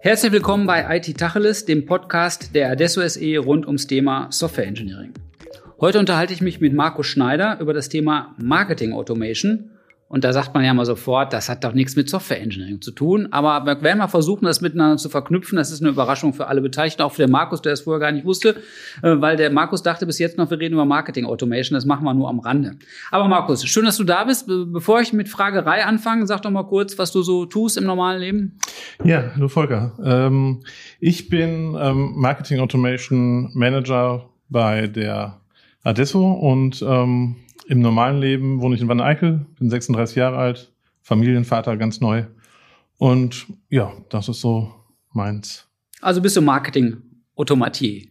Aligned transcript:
Herzlich 0.00 0.30
willkommen 0.30 0.66
bei 0.68 0.96
IT 0.96 1.18
Tacheles, 1.18 1.64
dem 1.64 1.84
Podcast 1.84 2.54
der 2.54 2.70
Adesso 2.70 3.06
SE 3.08 3.38
rund 3.38 3.66
ums 3.66 3.88
Thema 3.88 4.28
Software 4.30 4.68
Engineering. 4.68 5.14
Heute 5.80 5.98
unterhalte 5.98 6.32
ich 6.32 6.42
mich 6.42 6.60
mit 6.60 6.74
Markus 6.74 7.08
Schneider 7.08 7.58
über 7.60 7.74
das 7.74 7.88
Thema 7.88 8.36
Marketing 8.38 8.92
Automation 8.92 9.72
und 10.08 10.22
da 10.22 10.32
sagt 10.32 10.54
man 10.54 10.64
ja 10.64 10.72
mal 10.72 10.86
sofort, 10.86 11.32
das 11.32 11.48
hat 11.48 11.64
doch 11.64 11.72
nichts 11.72 11.96
mit 11.96 12.08
Software 12.08 12.40
Engineering 12.40 12.80
zu 12.80 12.92
tun. 12.92 13.26
Aber 13.32 13.66
wir 13.66 13.82
werden 13.82 13.98
mal 13.98 14.06
versuchen, 14.06 14.44
das 14.44 14.60
miteinander 14.60 14.98
zu 14.98 15.08
verknüpfen. 15.08 15.56
Das 15.56 15.72
ist 15.72 15.80
eine 15.80 15.90
Überraschung 15.90 16.32
für 16.32 16.46
alle 16.46 16.60
Beteiligten, 16.60 17.02
auch 17.02 17.12
für 17.12 17.22
den 17.22 17.32
Markus, 17.32 17.60
der 17.60 17.72
es 17.72 17.80
vorher 17.80 17.98
gar 17.98 18.12
nicht 18.12 18.24
wusste, 18.24 18.50
äh, 19.02 19.16
weil 19.20 19.36
der 19.36 19.50
Markus 19.50 19.82
dachte 19.82 20.06
bis 20.06 20.20
jetzt 20.20 20.38
noch, 20.38 20.48
wir 20.48 20.60
reden 20.60 20.74
über 20.74 20.84
Marketing 20.84 21.24
Automation. 21.24 21.74
Das 21.74 21.86
machen 21.86 22.04
wir 22.04 22.14
nur 22.14 22.28
am 22.28 22.38
Rande. 22.38 22.76
Aber 23.10 23.26
Markus, 23.26 23.66
schön, 23.66 23.84
dass 23.84 23.96
du 23.96 24.04
da 24.04 24.22
bist. 24.22 24.46
Bevor 24.46 25.00
ich 25.00 25.12
mit 25.12 25.28
Fragerei 25.28 25.84
anfange, 25.84 26.24
sag 26.28 26.42
doch 26.42 26.50
mal 26.50 26.64
kurz, 26.64 26.96
was 26.98 27.10
du 27.10 27.22
so 27.22 27.44
tust 27.44 27.76
im 27.76 27.84
normalen 27.84 28.20
Leben. 28.20 28.58
Ja, 29.02 29.32
hallo 29.34 29.48
Volker. 29.48 29.92
Ähm, 30.04 30.62
ich 31.00 31.28
bin 31.28 31.76
ähm, 31.80 32.12
Marketing 32.14 32.60
Automation 32.60 33.50
Manager 33.54 34.28
bei 34.48 34.86
der 34.86 35.40
Adesso 35.82 36.32
und 36.32 36.80
ähm, 36.86 37.36
im 37.68 37.80
normalen 37.80 38.18
Leben 38.18 38.60
wohne 38.60 38.74
ich 38.74 38.80
in 38.80 38.88
Wanne-Eickel, 38.88 39.46
bin 39.58 39.70
36 39.70 40.16
Jahre 40.16 40.36
alt, 40.36 40.72
Familienvater, 41.02 41.76
ganz 41.76 42.00
neu. 42.00 42.24
Und 42.98 43.46
ja, 43.68 43.92
das 44.08 44.28
ist 44.28 44.40
so 44.40 44.72
meins. 45.12 45.66
Also 46.00 46.20
bist 46.22 46.36
du 46.36 46.42
Marketing-Automatier? 46.42 48.06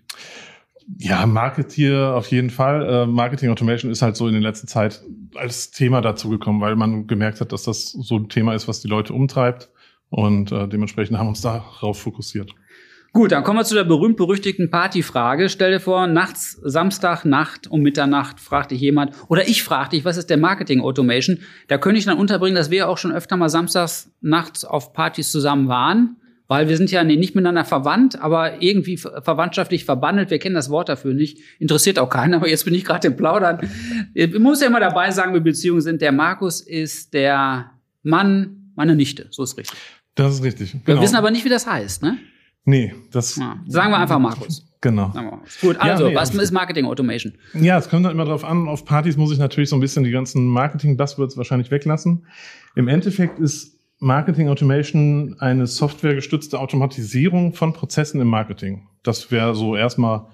Ja, 0.99 1.25
Marketier 1.25 2.13
auf 2.15 2.27
jeden 2.27 2.51
Fall. 2.51 2.87
Äh, 2.87 3.05
Marketing 3.07 3.49
Automation 3.49 3.91
ist 3.91 4.01
halt 4.01 4.15
so 4.15 4.27
in 4.27 4.33
der 4.33 4.41
letzten 4.41 4.67
Zeit 4.67 5.01
als 5.33 5.71
Thema 5.71 6.01
dazugekommen, 6.01 6.61
weil 6.61 6.75
man 6.75 7.07
gemerkt 7.07 7.41
hat, 7.41 7.51
dass 7.51 7.63
das 7.63 7.91
so 7.91 8.17
ein 8.17 8.29
Thema 8.29 8.53
ist, 8.53 8.67
was 8.67 8.81
die 8.81 8.87
Leute 8.87 9.13
umtreibt. 9.13 9.69
Und 10.09 10.51
äh, 10.51 10.67
dementsprechend 10.67 11.17
haben 11.17 11.25
wir 11.25 11.29
uns 11.29 11.41
darauf 11.41 11.99
fokussiert. 11.99 12.51
Gut, 13.15 13.31
dann 13.31 13.45
kommen 13.45 13.59
wir 13.59 13.63
zu 13.63 13.75
der 13.75 13.85
berühmt-berüchtigten 13.85 14.69
Partyfrage. 14.69 15.47
Stell 15.47 15.71
dir 15.71 15.79
vor, 15.79 16.05
nachts, 16.05 16.59
Samstag, 16.61 17.23
Nacht 17.23 17.65
um 17.65 17.79
Mitternacht 17.79 18.41
fragt 18.41 18.71
dich 18.71 18.81
jemand, 18.81 19.13
oder 19.29 19.47
ich 19.47 19.63
frage 19.63 19.91
dich, 19.91 20.03
was 20.03 20.17
ist 20.17 20.29
der 20.29 20.35
Marketing 20.35 20.81
Automation? 20.81 21.39
Da 21.69 21.77
könnte 21.77 21.97
ich 21.97 22.03
dann 22.03 22.17
unterbringen, 22.17 22.57
dass 22.57 22.71
wir 22.71 22.89
auch 22.89 22.97
schon 22.97 23.13
öfter 23.13 23.37
mal 23.37 23.47
samstags, 23.47 24.11
nachts 24.19 24.65
auf 24.65 24.91
Partys 24.91 25.31
zusammen 25.31 25.69
waren, 25.69 26.17
weil 26.49 26.67
wir 26.67 26.75
sind 26.75 26.91
ja 26.91 27.05
nicht 27.05 27.35
miteinander 27.35 27.63
verwandt, 27.63 28.21
aber 28.21 28.61
irgendwie 28.61 28.97
verwandtschaftlich 28.97 29.85
verbandelt. 29.85 30.29
Wir 30.29 30.39
kennen 30.39 30.55
das 30.55 30.69
Wort 30.69 30.89
dafür 30.89 31.13
nicht. 31.13 31.39
Interessiert 31.57 31.99
auch 31.99 32.09
keinen, 32.09 32.33
aber 32.33 32.49
jetzt 32.49 32.65
bin 32.65 32.73
ich 32.73 32.83
gerade 32.83 33.07
im 33.07 33.15
Plaudern. 33.15 33.59
Ich 34.13 34.37
muss 34.37 34.59
ja 34.59 34.67
immer 34.67 34.81
dabei 34.81 35.11
sagen, 35.11 35.33
wie 35.33 35.39
Beziehungen 35.39 35.79
sind. 35.79 36.01
Der 36.01 36.11
Markus 36.11 36.59
ist 36.59 37.13
der 37.13 37.71
Mann 38.03 38.73
meiner 38.75 38.93
Nichte. 38.93 39.27
So 39.29 39.43
ist 39.43 39.57
richtig. 39.57 39.79
Das 40.15 40.33
ist 40.33 40.43
richtig. 40.43 40.73
Genau. 40.73 40.99
Wir 40.99 41.01
wissen 41.01 41.15
aber 41.15 41.31
nicht, 41.31 41.45
wie 41.45 41.49
das 41.49 41.65
heißt, 41.65 42.03
ne? 42.03 42.17
Nee, 42.65 42.93
das. 43.11 43.35
Ja. 43.37 43.57
Sagen 43.67 43.91
wir 43.91 43.99
einfach 43.99 44.19
Markus. 44.19 44.65
Genau. 44.81 45.11
Gut, 45.61 45.77
also, 45.79 46.03
ja, 46.03 46.09
nee, 46.09 46.15
was 46.15 46.33
ist 46.35 46.51
Marketing 46.51 46.85
Automation? 46.85 47.33
Ja, 47.53 47.77
es 47.77 47.89
kommt 47.89 48.05
dann 48.05 48.11
immer 48.11 48.25
drauf 48.25 48.43
an. 48.43 48.67
Auf 48.67 48.85
Partys 48.85 49.17
muss 49.17 49.31
ich 49.31 49.39
natürlich 49.39 49.69
so 49.69 49.75
ein 49.75 49.79
bisschen 49.79 50.03
die 50.03 50.11
ganzen 50.11 50.45
Marketing-Buzzwords 50.47 51.37
wahrscheinlich 51.37 51.71
weglassen. 51.71 52.27
Im 52.75 52.87
Endeffekt 52.87 53.39
ist 53.39 53.79
Marketing 53.97 54.47
Automation 54.49 55.37
eine 55.39 55.65
softwaregestützte 55.65 56.59
Automatisierung 56.59 57.53
von 57.53 57.73
Prozessen 57.73 58.21
im 58.21 58.27
Marketing. 58.27 58.87
Das 59.01 59.31
wäre 59.31 59.55
so 59.55 59.75
erstmal, 59.75 60.27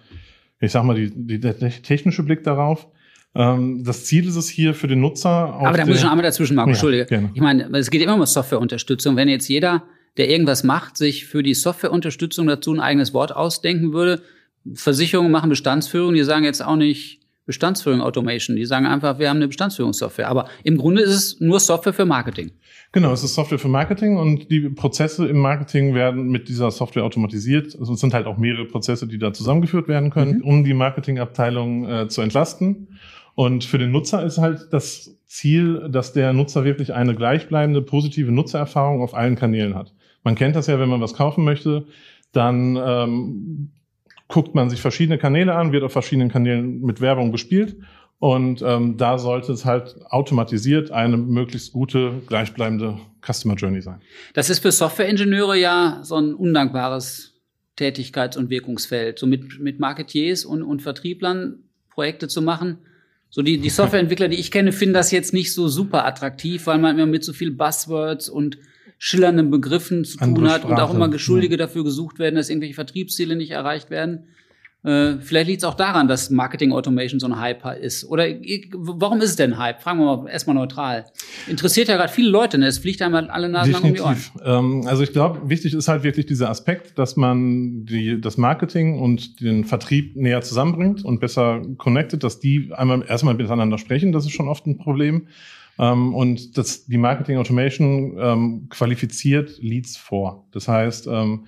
ich 0.59 0.71
sag 0.71 0.83
mal, 0.83 0.95
die, 0.95 1.11
die, 1.15 1.39
der 1.39 1.57
technische 1.57 2.23
Blick 2.23 2.43
darauf. 2.43 2.87
Ähm, 3.33 3.83
das 3.85 4.05
Ziel 4.05 4.27
ist 4.27 4.35
es 4.35 4.49
hier 4.49 4.73
für 4.73 4.87
den 4.87 4.99
Nutzer. 4.99 5.29
Aber 5.29 5.77
da 5.77 5.85
muss 5.85 5.95
ich 5.95 6.01
schon 6.01 6.09
einmal 6.09 6.25
dazwischen, 6.25 6.55
Markus, 6.55 6.71
ja, 6.71 6.73
Entschuldige. 6.73 7.05
Gerne. 7.05 7.29
Ich 7.33 7.41
meine, 7.41 7.69
es 7.77 7.89
geht 7.89 8.01
immer 8.01 8.15
um 8.15 8.25
Softwareunterstützung. 8.25 9.15
Wenn 9.15 9.29
jetzt 9.29 9.47
jeder 9.47 9.83
der 10.17 10.29
irgendwas 10.29 10.63
macht, 10.63 10.97
sich 10.97 11.25
für 11.25 11.43
die 11.43 11.53
Softwareunterstützung 11.53 12.47
dazu 12.47 12.73
ein 12.73 12.79
eigenes 12.79 13.13
Wort 13.13 13.35
ausdenken 13.35 13.93
würde. 13.93 14.21
Versicherungen 14.73 15.31
machen 15.31 15.49
Bestandsführung, 15.49 16.13
die 16.13 16.23
sagen 16.23 16.43
jetzt 16.43 16.63
auch 16.63 16.75
nicht 16.75 17.21
Bestandsführung 17.45 18.01
Automation, 18.01 18.55
die 18.55 18.65
sagen 18.65 18.85
einfach, 18.85 19.19
wir 19.19 19.29
haben 19.29 19.37
eine 19.37 19.47
Bestandsführungssoftware. 19.47 20.29
Aber 20.29 20.47
im 20.63 20.77
Grunde 20.77 21.01
ist 21.01 21.11
es 21.11 21.39
nur 21.39 21.59
Software 21.59 21.93
für 21.93 22.05
Marketing. 22.05 22.51
Genau, 22.91 23.11
es 23.13 23.23
ist 23.23 23.35
Software 23.35 23.57
für 23.57 23.67
Marketing 23.67 24.17
und 24.17 24.51
die 24.51 24.69
Prozesse 24.69 25.27
im 25.27 25.39
Marketing 25.39 25.95
werden 25.95 26.29
mit 26.29 26.49
dieser 26.49 26.71
Software 26.71 27.03
automatisiert. 27.03 27.75
Also 27.79 27.93
es 27.93 27.99
sind 27.99 28.13
halt 28.13 28.27
auch 28.27 28.37
mehrere 28.37 28.65
Prozesse, 28.65 29.07
die 29.07 29.17
da 29.17 29.33
zusammengeführt 29.33 29.87
werden 29.87 30.11
können, 30.11 30.37
mhm. 30.37 30.43
um 30.43 30.63
die 30.63 30.73
Marketingabteilung 30.73 31.89
äh, 31.89 32.07
zu 32.09 32.21
entlasten. 32.21 32.99
Und 33.33 33.63
für 33.63 33.77
den 33.77 33.91
Nutzer 33.91 34.23
ist 34.23 34.37
halt 34.37 34.67
das 34.71 35.17
Ziel, 35.25 35.87
dass 35.89 36.13
der 36.13 36.33
Nutzer 36.33 36.65
wirklich 36.65 36.93
eine 36.93 37.15
gleichbleibende 37.15 37.81
positive 37.81 38.31
Nutzererfahrung 38.31 39.01
auf 39.01 39.13
allen 39.15 39.35
Kanälen 39.35 39.75
hat. 39.75 39.93
Man 40.23 40.35
kennt 40.35 40.55
das 40.55 40.67
ja, 40.67 40.79
wenn 40.79 40.89
man 40.89 41.01
was 41.01 41.13
kaufen 41.13 41.43
möchte, 41.43 41.85
dann 42.31 42.77
ähm, 42.77 43.71
guckt 44.27 44.55
man 44.55 44.69
sich 44.69 44.81
verschiedene 44.81 45.17
Kanäle 45.17 45.55
an, 45.55 45.71
wird 45.71 45.83
auf 45.83 45.91
verschiedenen 45.91 46.29
Kanälen 46.29 46.81
mit 46.81 47.01
Werbung 47.01 47.31
bespielt 47.31 47.75
und 48.21 48.61
ähm, 48.61 48.97
da 48.97 49.17
sollte 49.17 49.51
es 49.51 49.65
halt 49.65 49.95
automatisiert 50.09 50.91
eine 50.91 51.17
möglichst 51.17 51.73
gute, 51.73 52.21
gleichbleibende 52.27 52.99
Customer 53.25 53.55
Journey 53.55 53.81
sein. 53.81 53.99
Das 54.33 54.51
ist 54.51 54.59
für 54.59 54.71
Softwareingenieure 54.71 55.57
ja 55.57 56.01
so 56.03 56.17
ein 56.17 56.35
undankbares 56.35 57.33
Tätigkeits- 57.77 58.37
und 58.37 58.51
Wirkungsfeld. 58.51 59.17
So 59.17 59.25
mit, 59.25 59.59
mit 59.59 59.79
Marketiers 59.79 60.45
und, 60.45 60.61
und 60.61 60.83
Vertrieblern 60.83 61.63
Projekte 61.89 62.27
zu 62.27 62.43
machen. 62.43 62.77
So 63.31 63.41
die, 63.41 63.57
die 63.57 63.69
Softwareentwickler, 63.71 64.27
die 64.27 64.37
ich 64.37 64.51
kenne, 64.51 64.71
finden 64.71 64.93
das 64.93 65.09
jetzt 65.09 65.33
nicht 65.33 65.51
so 65.51 65.67
super 65.67 66.05
attraktiv, 66.05 66.67
weil 66.67 66.77
man 66.77 66.95
immer 66.97 67.07
mit 67.07 67.23
so 67.23 67.33
viel 67.33 67.49
Buzzwords 67.49 68.29
und 68.29 68.59
schillernden 69.03 69.49
Begriffen 69.49 70.05
zu 70.05 70.19
tun 70.19 70.47
hat 70.47 70.61
Sprache. 70.61 70.73
und 70.73 70.79
auch 70.79 70.93
immer 70.93 71.09
Geschuldige 71.09 71.55
ja. 71.55 71.65
dafür 71.65 71.83
gesucht 71.83 72.19
werden, 72.19 72.35
dass 72.35 72.49
irgendwelche 72.51 72.75
Vertriebsziele 72.75 73.35
nicht 73.35 73.49
erreicht 73.49 73.89
werden. 73.89 74.25
Äh, 74.83 75.17
vielleicht 75.21 75.47
liegt 75.47 75.63
es 75.63 75.63
auch 75.63 75.73
daran, 75.73 76.07
dass 76.07 76.29
Marketing 76.29 76.71
Automation 76.71 77.19
so 77.19 77.25
ein 77.25 77.39
Hype 77.39 77.65
ist. 77.81 78.05
Oder 78.05 78.25
warum 78.75 79.19
ist 79.21 79.29
es 79.31 79.35
denn 79.37 79.57
Hype? 79.57 79.81
Fragen 79.81 79.97
wir 79.97 80.17
mal 80.17 80.29
erstmal 80.29 80.55
neutral. 80.55 81.05
Interessiert 81.47 81.87
ja 81.87 81.97
gerade 81.97 82.13
viele 82.13 82.29
Leute, 82.29 82.59
ne? 82.59 82.67
Es 82.67 82.77
fliegt 82.77 83.01
einmal 83.01 83.27
alle 83.31 83.49
Nasen 83.49 83.73
lang 83.73 83.83
um 83.85 83.93
die 83.95 84.01
Ohren. 84.01 84.17
Ähm, 84.45 84.83
also 84.85 85.01
ich 85.01 85.13
glaube, 85.13 85.49
wichtig 85.49 85.73
ist 85.73 85.87
halt 85.87 86.03
wirklich 86.03 86.27
dieser 86.27 86.51
Aspekt, 86.51 86.99
dass 86.99 87.15
man 87.15 87.85
die, 87.85 88.21
das 88.21 88.37
Marketing 88.37 88.99
und 88.99 89.41
den 89.41 89.65
Vertrieb 89.65 90.15
näher 90.15 90.43
zusammenbringt 90.43 91.03
und 91.03 91.19
besser 91.19 91.63
connected, 91.77 92.23
dass 92.23 92.39
die 92.39 92.71
einmal 92.71 93.03
erstmal 93.07 93.33
miteinander 93.33 93.79
sprechen. 93.79 94.11
Das 94.11 94.25
ist 94.25 94.33
schon 94.33 94.47
oft 94.47 94.67
ein 94.67 94.77
Problem. 94.77 95.27
Ähm, 95.79 96.13
und 96.13 96.57
das, 96.57 96.85
die 96.85 96.97
Marketing 96.97 97.37
Automation 97.37 98.17
ähm, 98.19 98.67
qualifiziert 98.69 99.57
Leads 99.61 99.97
vor. 99.97 100.47
Das 100.51 100.67
heißt, 100.67 101.07
ähm, 101.07 101.45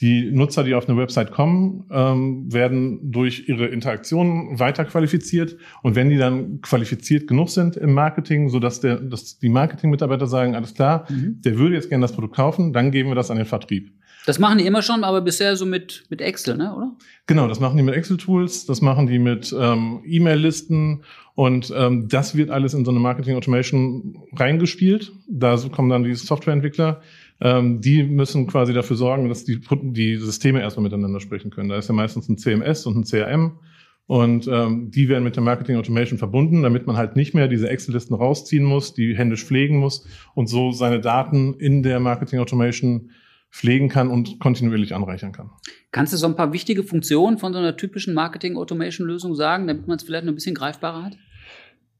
die 0.00 0.30
Nutzer, 0.30 0.62
die 0.62 0.74
auf 0.74 0.88
eine 0.88 0.98
Website 0.98 1.30
kommen, 1.30 1.86
ähm, 1.90 2.52
werden 2.52 3.10
durch 3.10 3.48
ihre 3.48 3.66
Interaktionen 3.66 4.58
weiter 4.58 4.84
qualifiziert. 4.84 5.56
Und 5.82 5.94
wenn 5.94 6.10
die 6.10 6.18
dann 6.18 6.60
qualifiziert 6.60 7.26
genug 7.26 7.48
sind 7.48 7.76
im 7.76 7.94
Marketing, 7.94 8.50
so 8.50 8.60
dass 8.60 8.80
der, 8.80 8.96
dass 8.96 9.38
die 9.38 9.48
Marketing-Mitarbeiter 9.48 10.26
sagen, 10.26 10.54
alles 10.54 10.74
klar, 10.74 11.06
mhm. 11.08 11.40
der 11.42 11.56
würde 11.56 11.76
jetzt 11.76 11.88
gerne 11.88 12.02
das 12.02 12.12
Produkt 12.12 12.36
kaufen, 12.36 12.74
dann 12.74 12.90
geben 12.90 13.08
wir 13.08 13.14
das 13.14 13.30
an 13.30 13.38
den 13.38 13.46
Vertrieb. 13.46 13.90
Das 14.26 14.40
machen 14.40 14.58
die 14.58 14.66
immer 14.66 14.82
schon, 14.82 15.04
aber 15.04 15.20
bisher 15.20 15.56
so 15.56 15.64
mit, 15.64 16.04
mit 16.10 16.20
Excel, 16.20 16.56
ne, 16.56 16.74
oder? 16.74 16.92
Genau, 17.26 17.46
das 17.46 17.60
machen 17.60 17.76
die 17.76 17.84
mit 17.84 17.94
Excel-Tools, 17.94 18.66
das 18.66 18.82
machen 18.82 19.06
die 19.06 19.20
mit 19.20 19.54
ähm, 19.58 20.02
E-Mail-Listen 20.04 21.04
und 21.36 21.72
ähm, 21.74 22.08
das 22.08 22.36
wird 22.36 22.50
alles 22.50 22.74
in 22.74 22.84
so 22.84 22.90
eine 22.90 22.98
Marketing-Automation 22.98 24.18
reingespielt. 24.34 25.12
Da 25.28 25.56
kommen 25.70 25.90
dann 25.90 26.02
die 26.02 26.14
Softwareentwickler, 26.14 27.02
ähm, 27.40 27.80
die 27.80 28.02
müssen 28.02 28.48
quasi 28.48 28.72
dafür 28.72 28.96
sorgen, 28.96 29.28
dass 29.28 29.44
die, 29.44 29.60
die 29.92 30.16
Systeme 30.16 30.60
erstmal 30.60 30.84
miteinander 30.84 31.20
sprechen 31.20 31.50
können. 31.50 31.68
Da 31.68 31.76
ist 31.76 31.88
ja 31.88 31.94
meistens 31.94 32.28
ein 32.28 32.36
CMS 32.36 32.84
und 32.84 32.96
ein 32.96 33.04
CRM 33.04 33.60
und 34.08 34.48
ähm, 34.48 34.90
die 34.90 35.08
werden 35.08 35.22
mit 35.22 35.36
der 35.36 35.44
Marketing 35.44 35.76
Automation 35.76 36.18
verbunden, 36.18 36.62
damit 36.62 36.88
man 36.88 36.96
halt 36.96 37.14
nicht 37.14 37.32
mehr 37.32 37.46
diese 37.46 37.68
Excel-Listen 37.68 38.14
rausziehen 38.14 38.64
muss, 38.64 38.92
die 38.92 39.16
händisch 39.16 39.44
pflegen 39.44 39.78
muss 39.78 40.04
und 40.34 40.48
so 40.48 40.72
seine 40.72 41.00
Daten 41.00 41.54
in 41.54 41.84
der 41.84 42.00
Marketing 42.00 42.40
Automation 42.40 43.10
pflegen 43.50 43.88
kann 43.88 44.08
und 44.08 44.38
kontinuierlich 44.38 44.94
anreichern 44.94 45.32
kann. 45.32 45.50
Kannst 45.90 46.12
du 46.12 46.16
so 46.16 46.26
ein 46.26 46.36
paar 46.36 46.52
wichtige 46.52 46.82
Funktionen 46.82 47.38
von 47.38 47.52
so 47.52 47.58
einer 47.58 47.76
typischen 47.76 48.14
Marketing-Automation-Lösung 48.14 49.34
sagen, 49.34 49.66
damit 49.66 49.86
man 49.88 49.96
es 49.96 50.04
vielleicht 50.04 50.24
noch 50.24 50.32
ein 50.32 50.36
bisschen 50.36 50.54
greifbarer 50.54 51.04
hat? 51.04 51.16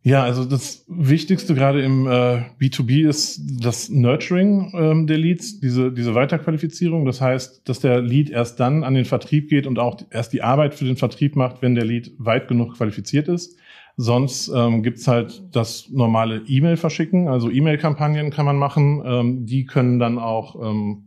Ja, 0.06 0.22
also 0.22 0.44
das 0.44 0.84
Wichtigste 0.86 1.56
gerade 1.56 1.82
im 1.82 2.06
äh, 2.06 2.42
B2B 2.60 3.08
ist 3.08 3.40
das 3.60 3.88
Nurturing 3.88 4.72
ähm, 4.76 5.08
der 5.08 5.18
Leads, 5.18 5.58
diese, 5.58 5.90
diese 5.90 6.14
Weiterqualifizierung. 6.14 7.06
Das 7.06 7.20
heißt, 7.20 7.68
dass 7.68 7.80
der 7.80 8.02
Lead 8.02 8.30
erst 8.30 8.60
dann 8.60 8.84
an 8.84 8.94
den 8.94 9.04
Vertrieb 9.04 9.48
geht 9.48 9.66
und 9.66 9.80
auch 9.80 10.00
erst 10.10 10.32
die 10.32 10.42
Arbeit 10.42 10.76
für 10.76 10.84
den 10.84 10.96
Vertrieb 10.96 11.34
macht, 11.34 11.60
wenn 11.60 11.74
der 11.74 11.84
Lead 11.84 12.12
weit 12.18 12.46
genug 12.46 12.76
qualifiziert 12.76 13.26
ist. 13.26 13.58
Sonst 13.96 14.48
ähm, 14.54 14.84
gibt's 14.84 15.08
halt 15.08 15.42
das 15.50 15.88
normale 15.90 16.42
E-Mail 16.46 16.76
verschicken, 16.76 17.26
also 17.26 17.50
E-Mail-Kampagnen 17.50 18.30
kann 18.30 18.46
man 18.46 18.58
machen. 18.58 19.02
Ähm, 19.04 19.46
die 19.46 19.64
können 19.64 19.98
dann 19.98 20.20
auch 20.20 20.54
ähm, 20.62 21.05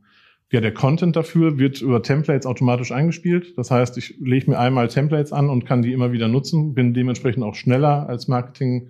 ja, 0.52 0.62
der 0.62 0.74
Content 0.74 1.16
dafür 1.16 1.60
wird 1.60 1.82
über 1.82 2.02
Templates 2.02 2.48
automatisch 2.48 2.92
eingespielt. 2.92 3.56
Das 3.58 3.70
heißt, 3.70 3.98
ich 3.98 4.16
lege 4.20 4.50
mir 4.50 4.58
einmal 4.58 4.88
Templates 4.88 5.32
an 5.32 5.50
und 5.50 5.66
kann 5.66 5.84
die 5.84 5.94
immer 5.94 6.12
wieder 6.12 6.28
nutzen, 6.28 6.74
bin 6.74 6.94
dementsprechend 6.94 7.44
auch 7.44 7.54
schneller 7.54 8.10
als 8.10 8.28
Marketing 8.28 8.90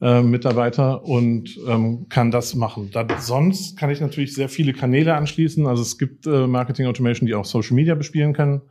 äh, 0.00 0.20
und 0.20 1.58
ähm, 1.68 2.06
kann 2.08 2.30
das 2.30 2.54
machen. 2.54 2.90
Da, 2.92 3.06
sonst 3.18 3.78
kann 3.78 3.90
ich 3.90 4.00
natürlich 4.00 4.34
sehr 4.34 4.48
viele 4.48 4.72
Kanäle 4.72 5.14
anschließen. 5.14 5.66
Also 5.66 5.82
es 5.82 5.98
gibt 5.98 6.26
äh, 6.26 6.46
Marketing 6.46 6.86
Automation, 6.86 7.26
die 7.26 7.34
auch 7.34 7.44
Social 7.44 7.74
Media 7.74 7.94
bespielen 7.94 8.32
können. 8.32 8.62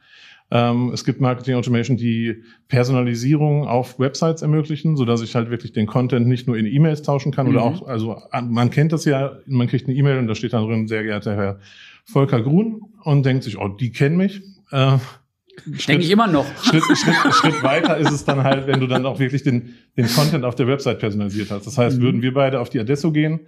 Ähm, 0.49 0.91
es 0.93 1.03
gibt 1.03 1.19
Marketing 1.19 1.55
Automation, 1.55 1.97
die 1.97 2.41
Personalisierung 2.69 3.67
auf 3.67 3.99
Websites 3.99 4.41
ermöglichen, 4.41 4.95
so 4.95 5.03
dass 5.03 5.21
ich 5.21 5.35
halt 5.35 5.49
wirklich 5.49 5.73
den 5.73 5.85
Content 5.85 6.25
nicht 6.25 6.47
nur 6.47 6.57
in 6.57 6.65
E-Mails 6.65 7.01
tauschen 7.01 7.33
kann 7.33 7.47
mhm. 7.47 7.53
oder 7.53 7.63
auch, 7.63 7.85
also 7.85 8.21
man 8.41 8.71
kennt 8.71 8.93
das 8.93 9.03
ja, 9.03 9.39
man 9.45 9.67
kriegt 9.67 9.87
eine 9.87 9.97
E-Mail 9.97 10.19
und 10.19 10.27
da 10.27 10.35
steht 10.35 10.53
dann 10.53 10.65
drin, 10.65 10.87
sehr 10.87 11.03
geehrter 11.03 11.35
Herr 11.35 11.59
Volker 12.07 12.41
Grun 12.41 12.81
und 13.03 13.25
denkt 13.25 13.43
sich, 13.43 13.57
oh, 13.57 13.67
die 13.67 13.91
kennen 13.91 14.17
mich. 14.17 14.41
Äh, 14.71 14.97
Denke 15.65 16.03
ich 16.03 16.11
immer 16.11 16.27
noch. 16.27 16.45
Schritt, 16.63 16.83
Schritt, 16.83 17.33
Schritt 17.33 17.63
weiter 17.63 17.97
ist 17.97 18.11
es 18.11 18.25
dann 18.25 18.43
halt, 18.43 18.67
wenn 18.67 18.79
du 18.79 18.87
dann 18.87 19.05
auch 19.05 19.19
wirklich 19.19 19.43
den, 19.43 19.73
den 19.97 20.07
Content 20.07 20.45
auf 20.45 20.55
der 20.55 20.67
Website 20.67 20.99
personalisiert 20.99 21.51
hast. 21.51 21.65
Das 21.65 21.77
heißt, 21.77 21.97
mhm. 21.97 22.01
würden 22.01 22.21
wir 22.21 22.33
beide 22.33 22.59
auf 22.59 22.69
die 22.69 22.79
Adesso 22.79 23.11
gehen 23.11 23.41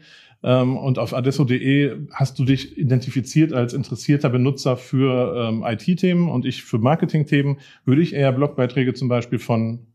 ähm, 0.44 0.76
und 0.78 0.98
auf 0.98 1.14
adesso.de 1.14 2.08
hast 2.12 2.40
du 2.40 2.46
dich 2.46 2.78
identifiziert 2.78 3.54
als 3.54 3.74
interessierter 3.74 4.30
Benutzer 4.30 4.76
für 4.76 5.50
ähm, 5.50 5.64
IT-Themen 5.66 6.30
und 6.30 6.46
ich 6.46 6.64
für 6.64 6.80
Marketing-Themen, 6.80 7.58
würde 7.86 8.02
ich 8.02 8.14
eher 8.14 8.32
Blogbeiträge 8.32 8.94
zum 8.94 9.08
Beispiel 9.08 9.40
von 9.40 9.86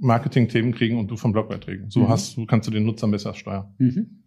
Marketing-Themen 0.00 0.72
kriegen 0.72 0.98
und 0.98 1.10
du 1.10 1.16
von 1.16 1.32
Blogbeiträgen. 1.32 1.90
So 1.90 2.00
mhm. 2.00 2.08
hast 2.08 2.36
du, 2.36 2.46
kannst 2.46 2.68
du 2.68 2.72
den 2.72 2.84
Nutzer 2.84 3.08
besser 3.08 3.34
steuern. 3.34 3.74
Mhm. 3.78 4.22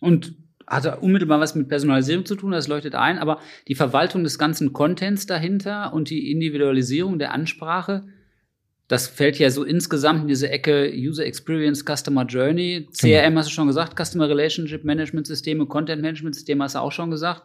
Und 0.00 0.36
hat 0.68 1.02
unmittelbar 1.02 1.40
was 1.40 1.54
mit 1.54 1.68
Personalisierung 1.68 2.26
zu 2.26 2.36
tun, 2.36 2.52
das 2.52 2.68
leuchtet 2.68 2.94
ein, 2.94 3.18
aber 3.18 3.40
die 3.68 3.74
Verwaltung 3.74 4.24
des 4.24 4.38
ganzen 4.38 4.72
Contents 4.72 5.26
dahinter 5.26 5.92
und 5.92 6.10
die 6.10 6.30
Individualisierung 6.30 7.18
der 7.18 7.32
Ansprache, 7.32 8.04
das 8.88 9.06
fällt 9.06 9.38
ja 9.38 9.50
so 9.50 9.64
insgesamt 9.64 10.22
in 10.22 10.28
diese 10.28 10.48
Ecke 10.48 10.90
User 10.94 11.24
Experience, 11.24 11.84
Customer 11.84 12.24
Journey. 12.24 12.88
CRM 12.90 13.24
genau. 13.24 13.38
hast 13.40 13.50
du 13.50 13.52
schon 13.52 13.66
gesagt, 13.66 14.02
Customer 14.02 14.28
Relationship 14.28 14.82
Management 14.82 15.26
Systeme, 15.26 15.66
Content 15.66 16.00
Management 16.00 16.34
Systeme 16.34 16.64
hast 16.64 16.74
du 16.74 16.78
auch 16.78 16.92
schon 16.92 17.10
gesagt. 17.10 17.42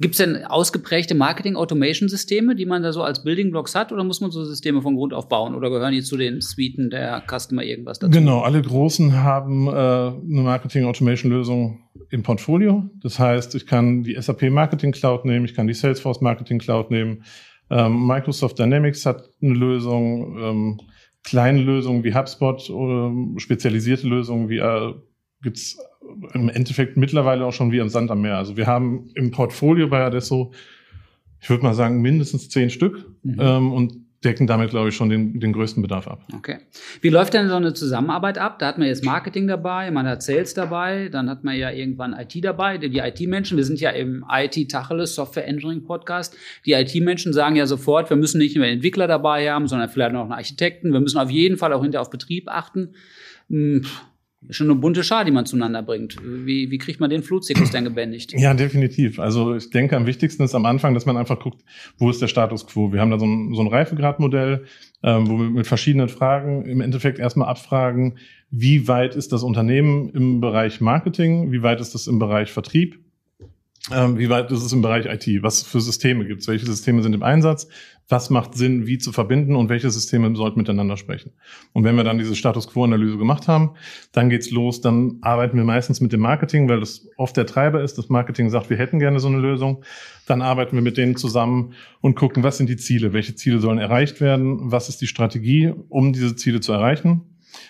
Gibt 0.00 0.14
es 0.14 0.18
denn 0.18 0.44
ausgeprägte 0.44 1.14
Marketing-Automation-Systeme, 1.14 2.56
die 2.56 2.66
man 2.66 2.82
da 2.82 2.92
so 2.92 3.02
als 3.02 3.22
Building 3.22 3.52
Blocks 3.52 3.76
hat, 3.76 3.92
oder 3.92 4.02
muss 4.02 4.20
man 4.20 4.32
so 4.32 4.44
Systeme 4.44 4.82
von 4.82 4.96
Grund 4.96 5.14
auf 5.14 5.28
bauen? 5.28 5.54
Oder 5.54 5.70
gehören 5.70 5.92
die 5.92 6.02
zu 6.02 6.16
den 6.16 6.40
Suiten 6.40 6.90
der 6.90 7.22
Customer 7.28 7.62
irgendwas 7.62 8.00
dazu? 8.00 8.10
Genau, 8.10 8.40
alle 8.40 8.60
Großen 8.60 9.22
haben 9.22 9.68
äh, 9.68 9.70
eine 9.70 10.18
Marketing-Automation-Lösung 10.42 11.78
im 12.10 12.22
Portfolio. 12.24 12.90
Das 13.02 13.20
heißt, 13.20 13.54
ich 13.54 13.66
kann 13.66 14.02
die 14.02 14.20
SAP 14.20 14.50
Marketing 14.50 14.90
Cloud 14.90 15.24
nehmen, 15.26 15.44
ich 15.44 15.54
kann 15.54 15.68
die 15.68 15.74
Salesforce 15.74 16.20
Marketing 16.20 16.58
Cloud 16.58 16.90
nehmen. 16.90 17.22
Ähm, 17.70 18.06
Microsoft 18.06 18.58
Dynamics 18.58 19.06
hat 19.06 19.30
eine 19.40 19.54
Lösung, 19.54 20.38
ähm, 20.38 20.80
kleine 21.22 21.62
Lösungen 21.62 22.02
wie 22.02 22.14
HubSpot, 22.14 22.68
äh, 22.68 23.38
spezialisierte 23.38 24.08
Lösungen 24.08 24.48
wie 24.48 24.58
äh, 24.58 24.94
gibt's 25.44 25.78
im 26.32 26.48
Endeffekt 26.48 26.96
mittlerweile 26.96 27.44
auch 27.44 27.52
schon 27.52 27.70
wie 27.70 27.80
am 27.80 27.88
Sand 27.88 28.10
am 28.10 28.22
Meer. 28.22 28.36
Also 28.36 28.56
wir 28.56 28.66
haben 28.66 29.10
im 29.14 29.30
Portfolio 29.30 29.88
bei 29.88 30.04
Adesso, 30.04 30.52
ich 31.40 31.48
würde 31.48 31.62
mal 31.62 31.74
sagen, 31.74 32.02
mindestens 32.02 32.48
zehn 32.48 32.70
Stück 32.70 33.06
mhm. 33.22 33.36
ähm, 33.38 33.72
und 33.72 34.04
decken 34.24 34.46
damit, 34.46 34.70
glaube 34.70 34.88
ich, 34.88 34.96
schon 34.96 35.10
den, 35.10 35.38
den 35.38 35.52
größten 35.52 35.82
Bedarf 35.82 36.08
ab. 36.08 36.26
Okay. 36.34 36.58
Wie 37.02 37.10
läuft 37.10 37.34
denn 37.34 37.48
so 37.48 37.56
eine 37.56 37.74
Zusammenarbeit 37.74 38.38
ab? 38.38 38.58
Da 38.58 38.68
hat 38.68 38.78
man 38.78 38.86
jetzt 38.86 39.04
Marketing 39.04 39.46
dabei, 39.46 39.90
man 39.90 40.06
hat 40.06 40.22
Sales 40.22 40.54
dabei, 40.54 41.10
dann 41.10 41.28
hat 41.28 41.44
man 41.44 41.56
ja 41.56 41.70
irgendwann 41.70 42.14
IT 42.14 42.42
dabei, 42.42 42.78
die 42.78 42.98
IT-Menschen, 42.98 43.58
wir 43.58 43.64
sind 43.64 43.80
ja 43.80 43.90
im 43.90 44.24
IT-Tacheles, 44.28 45.14
Software 45.14 45.46
Engineering 45.46 45.84
Podcast, 45.84 46.36
die 46.64 46.72
IT-Menschen 46.72 47.34
sagen 47.34 47.56
ja 47.56 47.66
sofort, 47.66 48.08
wir 48.08 48.16
müssen 48.16 48.38
nicht 48.38 48.56
nur 48.56 48.64
Entwickler 48.64 49.06
dabei 49.06 49.50
haben, 49.50 49.68
sondern 49.68 49.90
vielleicht 49.90 50.12
noch 50.12 50.22
einen 50.22 50.32
Architekten, 50.32 50.92
wir 50.92 51.00
müssen 51.00 51.18
auf 51.18 51.30
jeden 51.30 51.58
Fall 51.58 51.72
auch 51.74 51.82
hinterher 51.82 52.02
auf 52.02 52.10
Betrieb 52.10 52.48
achten. 52.48 52.94
Hm 53.50 53.82
schon 54.50 54.70
eine 54.70 54.78
bunte 54.78 55.04
Schar, 55.04 55.24
die 55.24 55.30
man 55.30 55.46
zueinander 55.46 55.82
bringt. 55.82 56.16
Wie, 56.22 56.70
wie 56.70 56.78
kriegt 56.78 57.00
man 57.00 57.10
den 57.10 57.22
Flutzirkus 57.22 57.70
denn 57.70 57.84
gebändigt? 57.84 58.32
Ja, 58.32 58.54
definitiv. 58.54 59.18
Also 59.18 59.54
ich 59.54 59.70
denke, 59.70 59.96
am 59.96 60.06
wichtigsten 60.06 60.42
ist 60.42 60.54
am 60.54 60.66
Anfang, 60.66 60.94
dass 60.94 61.06
man 61.06 61.16
einfach 61.16 61.38
guckt, 61.38 61.62
wo 61.98 62.10
ist 62.10 62.20
der 62.20 62.28
Status 62.28 62.66
quo. 62.66 62.92
Wir 62.92 63.00
haben 63.00 63.10
da 63.10 63.18
so 63.18 63.26
ein, 63.26 63.54
so 63.54 63.62
ein 63.62 63.68
Reifegradmodell, 63.68 64.64
ähm, 65.02 65.28
wo 65.28 65.38
wir 65.38 65.50
mit 65.50 65.66
verschiedenen 65.66 66.08
Fragen 66.08 66.64
im 66.64 66.80
Endeffekt 66.80 67.18
erstmal 67.18 67.48
abfragen, 67.48 68.18
wie 68.50 68.88
weit 68.88 69.16
ist 69.16 69.32
das 69.32 69.42
Unternehmen 69.42 70.10
im 70.10 70.40
Bereich 70.40 70.80
Marketing, 70.80 71.52
wie 71.52 71.62
weit 71.62 71.80
ist 71.80 71.94
das 71.94 72.06
im 72.06 72.18
Bereich 72.18 72.52
Vertrieb 72.52 73.03
ähm, 73.92 74.18
wie 74.18 74.30
weit 74.30 74.50
ist 74.50 74.62
es 74.62 74.72
im 74.72 74.80
Bereich 74.80 75.04
IT? 75.04 75.42
Was 75.42 75.62
für 75.62 75.80
Systeme 75.80 76.24
gibt 76.24 76.40
es? 76.40 76.48
Welche 76.48 76.64
Systeme 76.64 77.02
sind 77.02 77.12
im 77.12 77.22
Einsatz? 77.22 77.68
Was 78.08 78.30
macht 78.30 78.54
Sinn, 78.54 78.86
wie 78.86 78.96
zu 78.96 79.12
verbinden 79.12 79.56
und 79.56 79.68
welche 79.68 79.90
Systeme 79.90 80.34
sollten 80.36 80.58
miteinander 80.58 80.96
sprechen? 80.96 81.32
Und 81.74 81.84
wenn 81.84 81.94
wir 81.96 82.04
dann 82.04 82.16
diese 82.16 82.34
Status 82.34 82.68
Quo-Analyse 82.68 83.18
gemacht 83.18 83.46
haben, 83.46 83.72
dann 84.12 84.30
geht's 84.30 84.50
los. 84.50 84.80
Dann 84.80 85.18
arbeiten 85.20 85.58
wir 85.58 85.64
meistens 85.64 86.00
mit 86.00 86.14
dem 86.14 86.20
Marketing, 86.20 86.66
weil 86.68 86.80
das 86.80 87.06
oft 87.18 87.36
der 87.36 87.44
Treiber 87.44 87.82
ist. 87.82 87.98
Das 87.98 88.08
Marketing 88.08 88.48
sagt, 88.48 88.70
wir 88.70 88.78
hätten 88.78 89.00
gerne 89.00 89.20
so 89.20 89.28
eine 89.28 89.38
Lösung. 89.38 89.84
Dann 90.26 90.40
arbeiten 90.40 90.76
wir 90.76 90.82
mit 90.82 90.96
denen 90.96 91.16
zusammen 91.16 91.74
und 92.00 92.14
gucken, 92.14 92.42
was 92.42 92.56
sind 92.56 92.70
die 92.70 92.76
Ziele? 92.76 93.12
Welche 93.12 93.34
Ziele 93.34 93.58
sollen 93.58 93.78
erreicht 93.78 94.20
werden? 94.20 94.72
Was 94.72 94.88
ist 94.88 95.02
die 95.02 95.06
Strategie, 95.06 95.72
um 95.90 96.14
diese 96.14 96.36
Ziele 96.36 96.60
zu 96.60 96.72
erreichen? 96.72 97.22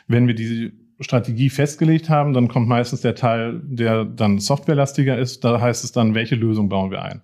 Wenn 0.07 0.29
wir 0.29 0.35
die 0.35 0.73
Strategie 1.01 1.51
festgelegt 1.51 2.09
haben, 2.09 2.33
dann 2.33 2.49
kommt 2.49 2.69
meistens 2.69 3.01
der 3.01 3.15
Teil, 3.15 3.61
der 3.65 4.05
dann 4.05 4.39
softwarelastiger 4.39 5.19
ist. 5.19 5.45
Da 5.45 5.61
heißt 5.61 5.85
es 5.85 5.93
dann, 5.93 6.15
welche 6.15 6.37
Lösung 6.37 6.69
bauen 6.69 6.91
wir 6.91 7.03
ein. 7.03 7.23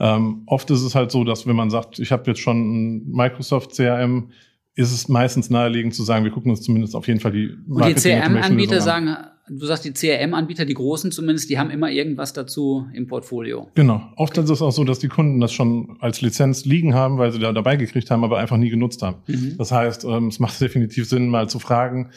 Ähm, 0.00 0.42
oft 0.46 0.70
ist 0.70 0.82
es 0.82 0.94
halt 0.94 1.10
so, 1.10 1.24
dass 1.24 1.46
wenn 1.46 1.56
man 1.56 1.70
sagt, 1.70 1.98
ich 1.98 2.12
habe 2.12 2.24
jetzt 2.26 2.40
schon 2.40 2.58
ein 2.98 3.10
Microsoft 3.10 3.74
CRM, 3.74 4.30
ist 4.76 4.92
es 4.92 5.08
meistens 5.08 5.50
naheliegend 5.50 5.94
zu 5.94 6.04
sagen, 6.04 6.24
wir 6.24 6.30
gucken 6.30 6.52
uns 6.52 6.62
zumindest 6.62 6.94
auf 6.94 7.08
jeden 7.08 7.18
Fall 7.18 7.32
die 7.32 7.50
Und 7.68 7.84
die 7.84 7.94
CRM-Anbieter 7.94 8.80
sagen, 8.80 9.16
du 9.50 9.66
sagst, 9.66 9.84
die 9.84 9.92
CRM-Anbieter, 9.92 10.64
die 10.64 10.74
großen 10.74 11.10
zumindest, 11.10 11.50
die 11.50 11.58
haben 11.58 11.70
immer 11.70 11.90
irgendwas 11.90 12.32
dazu 12.32 12.86
im 12.92 13.06
Portfolio. 13.06 13.68
Genau. 13.74 14.02
Oft 14.16 14.38
ist 14.38 14.50
es 14.50 14.62
auch 14.62 14.70
so, 14.70 14.84
dass 14.84 14.98
die 14.98 15.08
Kunden 15.08 15.40
das 15.40 15.52
schon 15.52 15.96
als 16.00 16.20
Lizenz 16.20 16.64
liegen 16.64 16.94
haben, 16.94 17.18
weil 17.18 17.32
sie 17.32 17.38
da 17.38 17.52
dabei 17.52 17.76
gekriegt 17.76 18.10
haben, 18.10 18.24
aber 18.24 18.38
einfach 18.38 18.56
nie 18.56 18.70
genutzt 18.70 19.02
haben. 19.02 19.16
Mhm. 19.26 19.56
Das 19.58 19.72
heißt, 19.72 20.04
ähm, 20.04 20.28
es 20.28 20.38
macht 20.38 20.60
definitiv 20.60 21.08
Sinn, 21.08 21.28
mal 21.28 21.48
zu 21.48 21.58
fragen, 21.58 22.10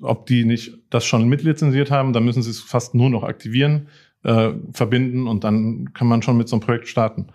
ob 0.00 0.26
die 0.26 0.44
nicht 0.44 0.72
das 0.90 1.04
schon 1.04 1.28
mitlizenziert 1.28 1.90
haben, 1.90 2.12
dann 2.12 2.24
müssen 2.24 2.42
sie 2.42 2.50
es 2.50 2.60
fast 2.60 2.94
nur 2.94 3.10
noch 3.10 3.22
aktivieren, 3.22 3.88
äh, 4.22 4.50
verbinden 4.72 5.26
und 5.26 5.44
dann 5.44 5.92
kann 5.94 6.08
man 6.08 6.22
schon 6.22 6.36
mit 6.36 6.48
so 6.48 6.56
einem 6.56 6.62
Projekt 6.62 6.88
starten. 6.88 7.28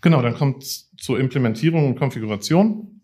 Genau, 0.00 0.22
dann 0.22 0.34
kommt 0.34 0.64
zur 0.64 1.18
Implementierung 1.18 1.86
und 1.86 1.98
Konfiguration. 1.98 2.97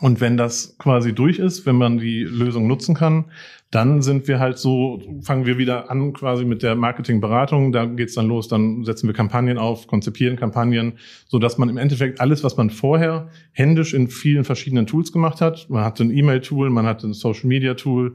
Und 0.00 0.20
wenn 0.20 0.36
das 0.36 0.76
quasi 0.78 1.12
durch 1.12 1.38
ist, 1.38 1.66
wenn 1.66 1.76
man 1.76 1.98
die 1.98 2.22
Lösung 2.22 2.66
nutzen 2.66 2.94
kann, 2.94 3.26
dann 3.70 4.00
sind 4.00 4.28
wir 4.28 4.38
halt 4.38 4.58
so, 4.58 5.02
fangen 5.20 5.44
wir 5.44 5.58
wieder 5.58 5.90
an 5.90 6.14
quasi 6.14 6.44
mit 6.44 6.62
der 6.62 6.74
Marketingberatung. 6.74 7.72
Da 7.72 7.84
geht's 7.84 8.14
dann 8.14 8.26
los, 8.26 8.48
dann 8.48 8.84
setzen 8.84 9.08
wir 9.08 9.14
Kampagnen 9.14 9.58
auf, 9.58 9.86
konzipieren 9.86 10.36
Kampagnen, 10.36 10.94
so 11.26 11.38
dass 11.38 11.58
man 11.58 11.68
im 11.68 11.76
Endeffekt 11.76 12.20
alles, 12.20 12.42
was 12.44 12.56
man 12.56 12.70
vorher 12.70 13.28
händisch 13.52 13.92
in 13.92 14.08
vielen 14.08 14.44
verschiedenen 14.44 14.86
Tools 14.86 15.12
gemacht 15.12 15.40
hat, 15.40 15.68
man 15.68 15.84
hatte 15.84 16.04
ein 16.04 16.16
E-Mail-Tool, 16.16 16.70
man 16.70 16.86
hatte 16.86 17.08
ein 17.08 17.12
Social-Media-Tool, 17.12 18.14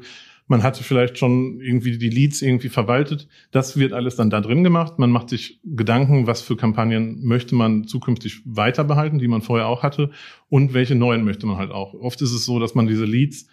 man 0.54 0.62
hatte 0.62 0.84
vielleicht 0.84 1.18
schon 1.18 1.60
irgendwie 1.62 1.98
die 1.98 2.12
Leads 2.12 2.44
irgendwie 2.44 2.70
verwaltet. 2.70 3.28
Das 3.50 3.76
wird 3.76 3.92
alles 3.92 4.18
dann 4.18 4.30
da 4.30 4.40
drin 4.40 4.64
gemacht. 4.64 5.00
Man 5.00 5.10
macht 5.10 5.30
sich 5.30 5.60
Gedanken, 5.64 6.28
was 6.28 6.44
für 6.44 6.56
Kampagnen 6.56 7.26
möchte 7.26 7.56
man 7.56 7.88
zukünftig 7.88 8.44
weiter 8.46 8.84
behalten, 8.84 9.18
die 9.18 9.28
man 9.28 9.42
vorher 9.42 9.66
auch 9.66 9.82
hatte 9.82 10.12
und 10.50 10.76
welche 10.76 10.94
neuen 10.94 11.26
möchte 11.26 11.48
man 11.48 11.58
halt 11.58 11.72
auch. 11.72 11.96
Oft 11.96 12.22
ist 12.22 12.34
es 12.34 12.46
so, 12.46 12.60
dass 12.60 12.76
man 12.76 12.86
diese 12.86 13.06
Leads, 13.06 13.48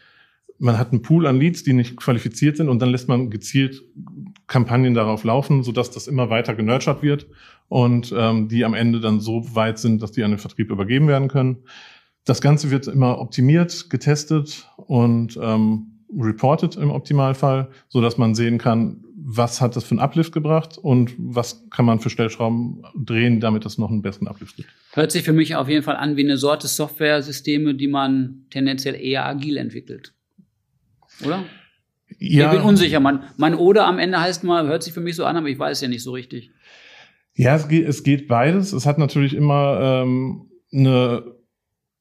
man 0.58 0.76
hat 0.76 0.92
einen 0.92 1.00
Pool 1.00 1.26
an 1.26 1.40
Leads, 1.40 1.62
die 1.62 1.72
nicht 1.72 1.96
qualifiziert 1.96 2.58
sind 2.58 2.68
und 2.68 2.82
dann 2.82 2.90
lässt 2.90 3.08
man 3.08 3.30
gezielt 3.30 3.82
Kampagnen 4.46 4.92
darauf 4.92 5.24
laufen, 5.24 5.62
sodass 5.62 5.90
das 5.90 6.06
immer 6.06 6.28
weiter 6.28 6.54
genurtured 6.54 7.02
wird 7.02 7.28
und 7.68 8.14
ähm, 8.14 8.48
die 8.48 8.66
am 8.66 8.74
Ende 8.74 9.00
dann 9.00 9.20
so 9.20 9.54
weit 9.54 9.78
sind, 9.78 10.02
dass 10.02 10.12
die 10.12 10.22
an 10.22 10.32
den 10.32 10.38
Vertrieb 10.38 10.70
übergeben 10.70 11.08
werden 11.08 11.28
können. 11.28 11.64
Das 12.26 12.42
Ganze 12.42 12.70
wird 12.70 12.88
immer 12.88 13.18
optimiert, 13.20 13.88
getestet 13.88 14.70
und 14.76 15.38
ähm, 15.42 15.89
reported 16.18 16.76
im 16.76 16.90
Optimalfall, 16.90 17.70
so 17.88 18.00
dass 18.00 18.18
man 18.18 18.34
sehen 18.34 18.58
kann, 18.58 19.04
was 19.22 19.60
hat 19.60 19.76
das 19.76 19.84
für 19.84 19.92
einen 19.92 20.00
Uplift 20.00 20.32
gebracht 20.32 20.78
und 20.78 21.14
was 21.18 21.68
kann 21.70 21.84
man 21.84 22.00
für 22.00 22.10
Stellschrauben 22.10 22.82
drehen, 22.94 23.40
damit 23.40 23.64
es 23.66 23.78
noch 23.78 23.90
einen 23.90 24.02
besseren 24.02 24.28
Uplift 24.28 24.56
gibt. 24.56 24.68
Hört 24.92 25.12
sich 25.12 25.22
für 25.22 25.32
mich 25.32 25.54
auf 25.56 25.68
jeden 25.68 25.82
Fall 25.82 25.96
an 25.96 26.16
wie 26.16 26.24
eine 26.24 26.36
Sorte 26.36 26.66
Software-Systeme, 26.66 27.74
die 27.74 27.86
man 27.86 28.46
tendenziell 28.50 28.94
eher 28.94 29.26
agil 29.26 29.56
entwickelt. 29.56 30.14
Oder? 31.24 31.44
Ja. 32.18 32.50
Ich 32.50 32.58
bin 32.58 32.66
unsicher. 32.66 32.98
Man, 33.00 33.24
man 33.36 33.54
oder 33.54 33.86
am 33.86 33.98
Ende 33.98 34.20
heißt 34.20 34.42
mal, 34.42 34.66
hört 34.66 34.82
sich 34.82 34.92
für 34.92 35.00
mich 35.00 35.16
so 35.16 35.24
an, 35.24 35.36
aber 35.36 35.48
ich 35.48 35.58
weiß 35.58 35.80
ja 35.82 35.88
nicht 35.88 36.02
so 36.02 36.12
richtig. 36.12 36.50
Ja, 37.34 37.54
es 37.54 37.68
geht, 37.68 37.86
es 37.86 38.02
geht 38.02 38.26
beides. 38.26 38.72
Es 38.72 38.86
hat 38.86 38.98
natürlich 38.98 39.34
immer 39.34 40.02
ähm, 40.02 40.50
eine 40.72 41.39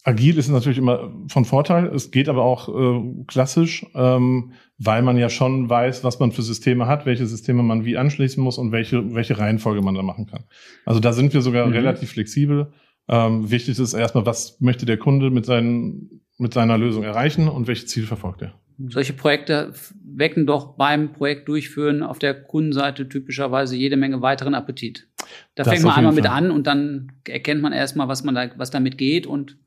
Agil 0.09 0.39
ist 0.39 0.49
natürlich 0.49 0.79
immer 0.79 1.11
von 1.27 1.45
Vorteil. 1.45 1.85
Es 1.85 2.09
geht 2.09 2.29
aber 2.29 2.43
auch 2.43 2.67
äh, 2.67 3.23
klassisch, 3.27 3.85
ähm, 3.93 4.53
weil 4.79 5.03
man 5.03 5.17
ja 5.17 5.29
schon 5.29 5.69
weiß, 5.69 6.03
was 6.03 6.19
man 6.19 6.31
für 6.31 6.41
Systeme 6.41 6.87
hat, 6.87 7.05
welche 7.05 7.27
Systeme 7.27 7.61
man 7.61 7.85
wie 7.85 7.95
anschließen 7.95 8.43
muss 8.43 8.57
und 8.57 8.71
welche, 8.71 9.13
welche 9.13 9.37
Reihenfolge 9.37 9.81
man 9.83 9.93
da 9.93 10.01
machen 10.01 10.25
kann. 10.25 10.45
Also 10.83 10.99
da 10.99 11.13
sind 11.13 11.33
wir 11.35 11.41
sogar 11.41 11.67
mhm. 11.67 11.73
relativ 11.73 12.09
flexibel. 12.11 12.73
Ähm, 13.07 13.51
wichtig 13.51 13.77
ist 13.77 13.93
erstmal, 13.93 14.25
was 14.25 14.59
möchte 14.59 14.87
der 14.87 14.97
Kunde 14.97 15.29
mit, 15.29 15.45
seinen, 15.45 16.21
mit 16.39 16.55
seiner 16.55 16.79
Lösung 16.79 17.03
erreichen 17.03 17.47
und 17.47 17.67
welche 17.67 17.85
Ziel 17.85 18.07
verfolgt 18.07 18.41
er. 18.41 18.53
Solche 18.87 19.13
Projekte 19.13 19.73
wecken 20.03 20.47
doch 20.47 20.75
beim 20.75 21.11
Projekt 21.11 21.47
durchführen 21.49 22.01
auf 22.01 22.17
der 22.17 22.33
Kundenseite 22.33 23.07
typischerweise 23.07 23.75
jede 23.75 23.97
Menge 23.97 24.23
weiteren 24.23 24.55
Appetit. 24.55 25.07
Da 25.53 25.63
das 25.63 25.73
fängt 25.73 25.83
man 25.83 25.95
einmal 25.95 26.13
mit 26.13 26.25
an 26.25 26.49
und 26.49 26.65
dann 26.65 27.11
erkennt 27.27 27.61
man 27.61 27.73
erstmal, 27.73 28.07
was 28.07 28.23
man 28.23 28.33
da, 28.33 28.49
was 28.57 28.71
damit 28.71 28.97
geht 28.97 29.27
und 29.27 29.57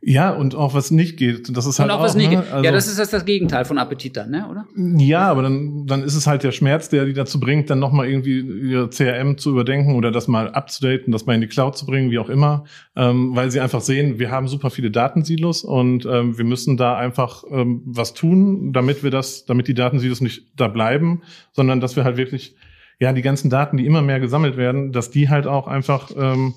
ja, 0.00 0.30
und 0.30 0.54
auch 0.54 0.74
was 0.74 0.92
nicht 0.92 1.16
geht. 1.16 1.56
Das 1.56 1.66
ist 1.66 1.80
halt 1.80 1.90
und 1.90 1.96
auch, 1.96 2.00
auch 2.00 2.04
was 2.04 2.14
nicht 2.14 2.30
ne? 2.30 2.36
geht. 2.36 2.52
Also, 2.52 2.64
ja, 2.64 2.70
das 2.70 2.86
ist 2.86 3.12
das, 3.12 3.24
Gegenteil 3.24 3.64
von 3.64 3.78
Appetit 3.78 4.16
dann, 4.16 4.30
ne? 4.30 4.46
oder? 4.48 4.66
Ja, 4.76 5.28
aber 5.28 5.42
dann, 5.42 5.86
dann 5.86 6.04
ist 6.04 6.14
es 6.14 6.26
halt 6.26 6.44
der 6.44 6.52
Schmerz, 6.52 6.88
der 6.88 7.04
die 7.04 7.12
dazu 7.12 7.40
bringt, 7.40 7.68
dann 7.68 7.80
nochmal 7.80 8.08
irgendwie 8.08 8.40
ihr 8.40 8.88
CRM 8.90 9.38
zu 9.38 9.50
überdenken 9.50 9.96
oder 9.96 10.12
das 10.12 10.28
mal 10.28 10.50
abzudaten, 10.50 11.12
das 11.12 11.26
mal 11.26 11.34
in 11.34 11.40
die 11.40 11.48
Cloud 11.48 11.76
zu 11.76 11.84
bringen, 11.84 12.12
wie 12.12 12.20
auch 12.20 12.28
immer, 12.28 12.64
ähm, 12.94 13.34
weil 13.34 13.50
sie 13.50 13.60
einfach 13.60 13.80
sehen, 13.80 14.20
wir 14.20 14.30
haben 14.30 14.46
super 14.46 14.70
viele 14.70 14.92
Datensilos 14.92 15.64
und 15.64 16.06
ähm, 16.06 16.38
wir 16.38 16.44
müssen 16.44 16.76
da 16.76 16.96
einfach 16.96 17.42
ähm, 17.50 17.82
was 17.84 18.14
tun, 18.14 18.72
damit 18.72 19.02
wir 19.02 19.10
das, 19.10 19.46
damit 19.46 19.66
die 19.66 19.74
Datensilos 19.74 20.20
nicht 20.20 20.46
da 20.56 20.68
bleiben, 20.68 21.22
sondern 21.52 21.80
dass 21.80 21.96
wir 21.96 22.04
halt 22.04 22.16
wirklich, 22.16 22.54
ja, 23.00 23.12
die 23.12 23.22
ganzen 23.22 23.50
Daten, 23.50 23.76
die 23.76 23.86
immer 23.86 24.02
mehr 24.02 24.20
gesammelt 24.20 24.56
werden, 24.56 24.92
dass 24.92 25.10
die 25.10 25.28
halt 25.28 25.48
auch 25.48 25.66
einfach 25.66 26.10
ähm, 26.16 26.54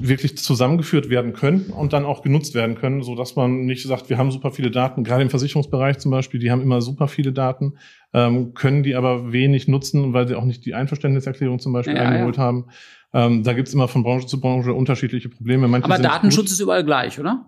wirklich 0.00 0.36
zusammengeführt 0.36 1.08
werden 1.08 1.32
können 1.32 1.70
und 1.70 1.92
dann 1.92 2.04
auch 2.04 2.22
genutzt 2.22 2.54
werden 2.54 2.74
können, 2.74 3.02
so 3.02 3.14
dass 3.14 3.36
man 3.36 3.64
nicht 3.64 3.86
sagt, 3.86 4.10
wir 4.10 4.18
haben 4.18 4.30
super 4.30 4.50
viele 4.50 4.70
Daten, 4.70 5.02
gerade 5.02 5.22
im 5.22 5.30
Versicherungsbereich 5.30 5.98
zum 5.98 6.10
Beispiel, 6.10 6.38
die 6.40 6.50
haben 6.50 6.60
immer 6.60 6.82
super 6.82 7.08
viele 7.08 7.32
Daten, 7.32 7.78
ähm, 8.12 8.52
können 8.54 8.82
die 8.82 8.94
aber 8.94 9.32
wenig 9.32 9.66
nutzen, 9.66 10.12
weil 10.12 10.28
sie 10.28 10.34
auch 10.34 10.44
nicht 10.44 10.66
die 10.66 10.74
Einverständniserklärung 10.74 11.58
zum 11.58 11.72
Beispiel 11.72 11.96
ja, 11.96 12.02
eingeholt 12.02 12.36
ja. 12.36 12.42
haben. 12.42 12.66
Ähm, 13.14 13.42
da 13.42 13.54
gibt's 13.54 13.72
immer 13.72 13.88
von 13.88 14.02
Branche 14.02 14.26
zu 14.26 14.40
Branche 14.40 14.74
unterschiedliche 14.74 15.30
Probleme. 15.30 15.66
Manche 15.68 15.86
aber 15.86 15.98
Datenschutz 15.98 16.52
ist 16.52 16.60
überall 16.60 16.84
gleich, 16.84 17.18
oder? 17.18 17.46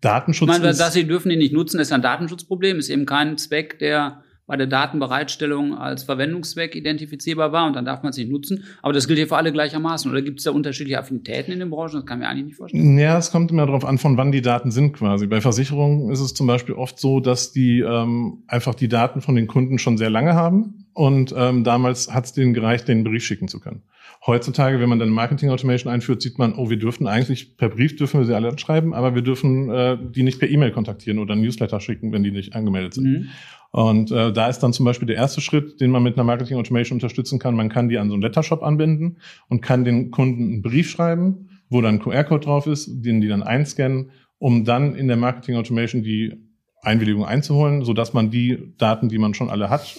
Datenschutz 0.00 0.50
ich 0.50 0.58
meine, 0.60 0.74
dass 0.74 0.92
sie 0.92 1.06
dürfen 1.06 1.30
ihn 1.30 1.38
nicht 1.38 1.52
nutzen, 1.52 1.78
ist 1.78 1.92
ein 1.92 2.02
Datenschutzproblem, 2.02 2.78
ist 2.78 2.90
eben 2.90 3.06
kein 3.06 3.38
Zweck, 3.38 3.78
der 3.78 4.24
bei 4.46 4.56
der 4.56 4.66
Datenbereitstellung 4.66 5.78
als 5.78 6.04
Verwendungszweck 6.04 6.74
identifizierbar 6.74 7.52
war 7.52 7.66
und 7.66 7.74
dann 7.74 7.84
darf 7.84 8.02
man 8.02 8.10
es 8.10 8.16
nicht 8.16 8.30
nutzen. 8.30 8.64
Aber 8.82 8.92
das 8.92 9.06
gilt 9.06 9.18
hier 9.18 9.28
für 9.28 9.36
alle 9.36 9.52
gleichermaßen. 9.52 10.10
Oder 10.10 10.20
gibt 10.22 10.38
es 10.38 10.44
da 10.44 10.50
unterschiedliche 10.50 10.98
Affinitäten 10.98 11.52
in 11.52 11.60
den 11.60 11.70
Branchen? 11.70 11.94
Das 11.94 12.06
kann 12.06 12.18
mir 12.18 12.28
eigentlich 12.28 12.46
nicht 12.46 12.56
vorstellen. 12.56 12.98
Ja, 12.98 13.18
es 13.18 13.30
kommt 13.30 13.50
immer 13.50 13.66
darauf 13.66 13.84
an, 13.84 13.98
von 13.98 14.16
wann 14.16 14.32
die 14.32 14.42
Daten 14.42 14.70
sind 14.70 14.94
quasi. 14.94 15.26
Bei 15.26 15.40
Versicherungen 15.40 16.10
ist 16.10 16.20
es 16.20 16.34
zum 16.34 16.46
Beispiel 16.46 16.74
oft 16.74 16.98
so, 16.98 17.20
dass 17.20 17.52
die 17.52 17.80
ähm, 17.80 18.42
einfach 18.48 18.74
die 18.74 18.88
Daten 18.88 19.20
von 19.20 19.36
den 19.36 19.46
Kunden 19.46 19.78
schon 19.78 19.96
sehr 19.96 20.10
lange 20.10 20.34
haben 20.34 20.86
und 20.92 21.34
ähm, 21.36 21.64
damals 21.64 22.12
hat 22.12 22.24
es 22.26 22.32
denen 22.32 22.52
gereicht, 22.52 22.88
den 22.88 23.04
Brief 23.04 23.24
schicken 23.24 23.48
zu 23.48 23.60
können. 23.60 23.82
Heutzutage, 24.24 24.78
wenn 24.78 24.88
man 24.88 25.00
dann 25.00 25.08
Marketing 25.08 25.50
Automation 25.50 25.92
einführt, 25.92 26.22
sieht 26.22 26.38
man, 26.38 26.54
oh, 26.54 26.70
wir 26.70 26.78
dürfen 26.78 27.08
eigentlich 27.08 27.56
per 27.56 27.68
Brief 27.68 27.96
dürfen 27.96 28.20
wir 28.20 28.26
sie 28.26 28.34
alle 28.34 28.56
schreiben, 28.56 28.94
aber 28.94 29.14
wir 29.14 29.22
dürfen 29.22 29.68
äh, 29.70 29.98
die 30.00 30.22
nicht 30.22 30.38
per 30.38 30.48
E-Mail 30.48 30.70
kontaktieren 30.70 31.18
oder 31.18 31.34
Newsletter 31.34 31.80
schicken, 31.80 32.12
wenn 32.12 32.22
die 32.22 32.30
nicht 32.30 32.54
angemeldet 32.54 32.94
sind. 32.94 33.04
Mhm. 33.04 33.28
Und 33.72 34.10
äh, 34.10 34.32
da 34.32 34.48
ist 34.48 34.58
dann 34.60 34.74
zum 34.74 34.84
Beispiel 34.84 35.06
der 35.06 35.16
erste 35.16 35.40
Schritt, 35.40 35.80
den 35.80 35.90
man 35.90 36.02
mit 36.02 36.14
einer 36.14 36.24
Marketing 36.24 36.58
Automation 36.58 36.96
unterstützen 36.96 37.38
kann. 37.38 37.56
Man 37.56 37.70
kann 37.70 37.88
die 37.88 37.98
an 37.98 38.08
so 38.08 38.14
einen 38.14 38.22
Lettershop 38.22 38.62
anbinden 38.62 39.16
und 39.48 39.62
kann 39.62 39.84
den 39.84 40.10
Kunden 40.10 40.44
einen 40.44 40.62
Brief 40.62 40.90
schreiben, 40.90 41.48
wo 41.70 41.80
dann 41.80 41.96
ein 41.96 41.98
QR-Code 41.98 42.44
drauf 42.44 42.66
ist, 42.66 42.88
den 43.02 43.22
die 43.22 43.28
dann 43.28 43.42
einscannen, 43.42 44.10
um 44.38 44.64
dann 44.66 44.94
in 44.94 45.08
der 45.08 45.16
Marketing 45.16 45.56
Automation 45.56 46.02
die 46.02 46.34
Einwilligung 46.82 47.24
einzuholen, 47.24 47.82
so 47.84 47.94
dass 47.94 48.12
man 48.12 48.30
die 48.30 48.74
Daten, 48.76 49.08
die 49.08 49.18
man 49.18 49.32
schon 49.32 49.48
alle 49.48 49.70
hat, 49.70 49.96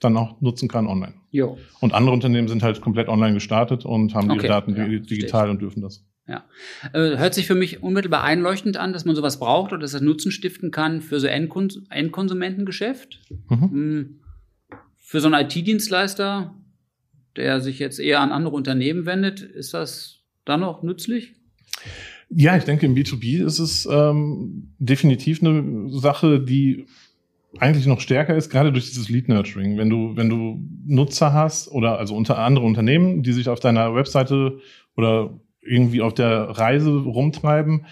dann 0.00 0.16
auch 0.16 0.40
nutzen 0.42 0.68
kann 0.68 0.86
online. 0.86 1.14
Jo. 1.30 1.56
Und 1.80 1.94
andere 1.94 2.12
Unternehmen 2.12 2.48
sind 2.48 2.62
halt 2.62 2.80
komplett 2.82 3.08
online 3.08 3.34
gestartet 3.34 3.86
und 3.86 4.14
haben 4.14 4.30
okay. 4.30 4.40
ihre 4.40 4.48
Daten 4.48 4.76
ja, 4.76 4.86
digital 4.86 5.48
und 5.48 5.62
dürfen 5.62 5.80
das. 5.80 6.04
Ja. 6.28 6.44
Äh, 6.92 7.16
hört 7.16 7.34
sich 7.34 7.46
für 7.46 7.54
mich 7.54 7.82
unmittelbar 7.82 8.22
einleuchtend 8.22 8.76
an, 8.76 8.92
dass 8.92 9.06
man 9.06 9.16
sowas 9.16 9.40
braucht 9.40 9.72
oder 9.72 9.80
dass 9.80 9.92
das 9.92 10.02
Nutzen 10.02 10.30
stiften 10.30 10.70
kann 10.70 11.00
für 11.00 11.20
so 11.20 11.26
Endkons 11.26 11.80
Endkonsumentengeschäft. 11.88 13.20
Mhm. 13.48 13.70
Hm. 13.70 14.20
Für 14.98 15.20
so 15.20 15.28
einen 15.28 15.46
IT-Dienstleister, 15.46 16.54
der 17.36 17.60
sich 17.60 17.78
jetzt 17.78 17.98
eher 17.98 18.20
an 18.20 18.30
andere 18.30 18.54
Unternehmen 18.54 19.06
wendet, 19.06 19.40
ist 19.40 19.72
das 19.72 20.18
dann 20.44 20.60
noch 20.60 20.82
nützlich? 20.82 21.34
Ja, 22.28 22.56
ich 22.58 22.64
denke, 22.64 22.84
im 22.84 22.94
B2B 22.94 23.42
ist 23.42 23.58
es 23.58 23.88
ähm, 23.90 24.74
definitiv 24.78 25.42
eine 25.42 25.88
Sache, 25.88 26.40
die 26.40 26.84
eigentlich 27.58 27.86
noch 27.86 28.00
stärker 28.00 28.36
ist, 28.36 28.50
gerade 28.50 28.70
durch 28.70 28.86
dieses 28.86 29.08
Lead 29.08 29.28
Nurturing. 29.28 29.78
Wenn 29.78 29.88
du, 29.88 30.14
wenn 30.14 30.28
du 30.28 30.60
Nutzer 30.86 31.32
hast 31.32 31.68
oder 31.68 31.98
also 31.98 32.14
unter 32.14 32.38
andere 32.38 32.66
Unternehmen, 32.66 33.22
die 33.22 33.32
sich 33.32 33.48
auf 33.48 33.60
deiner 33.60 33.94
Webseite 33.94 34.58
oder 34.94 35.40
irgendwie 35.68 36.02
auf 36.02 36.14
der 36.14 36.50
Reise 36.50 36.90
rumtreiben, 36.90 37.86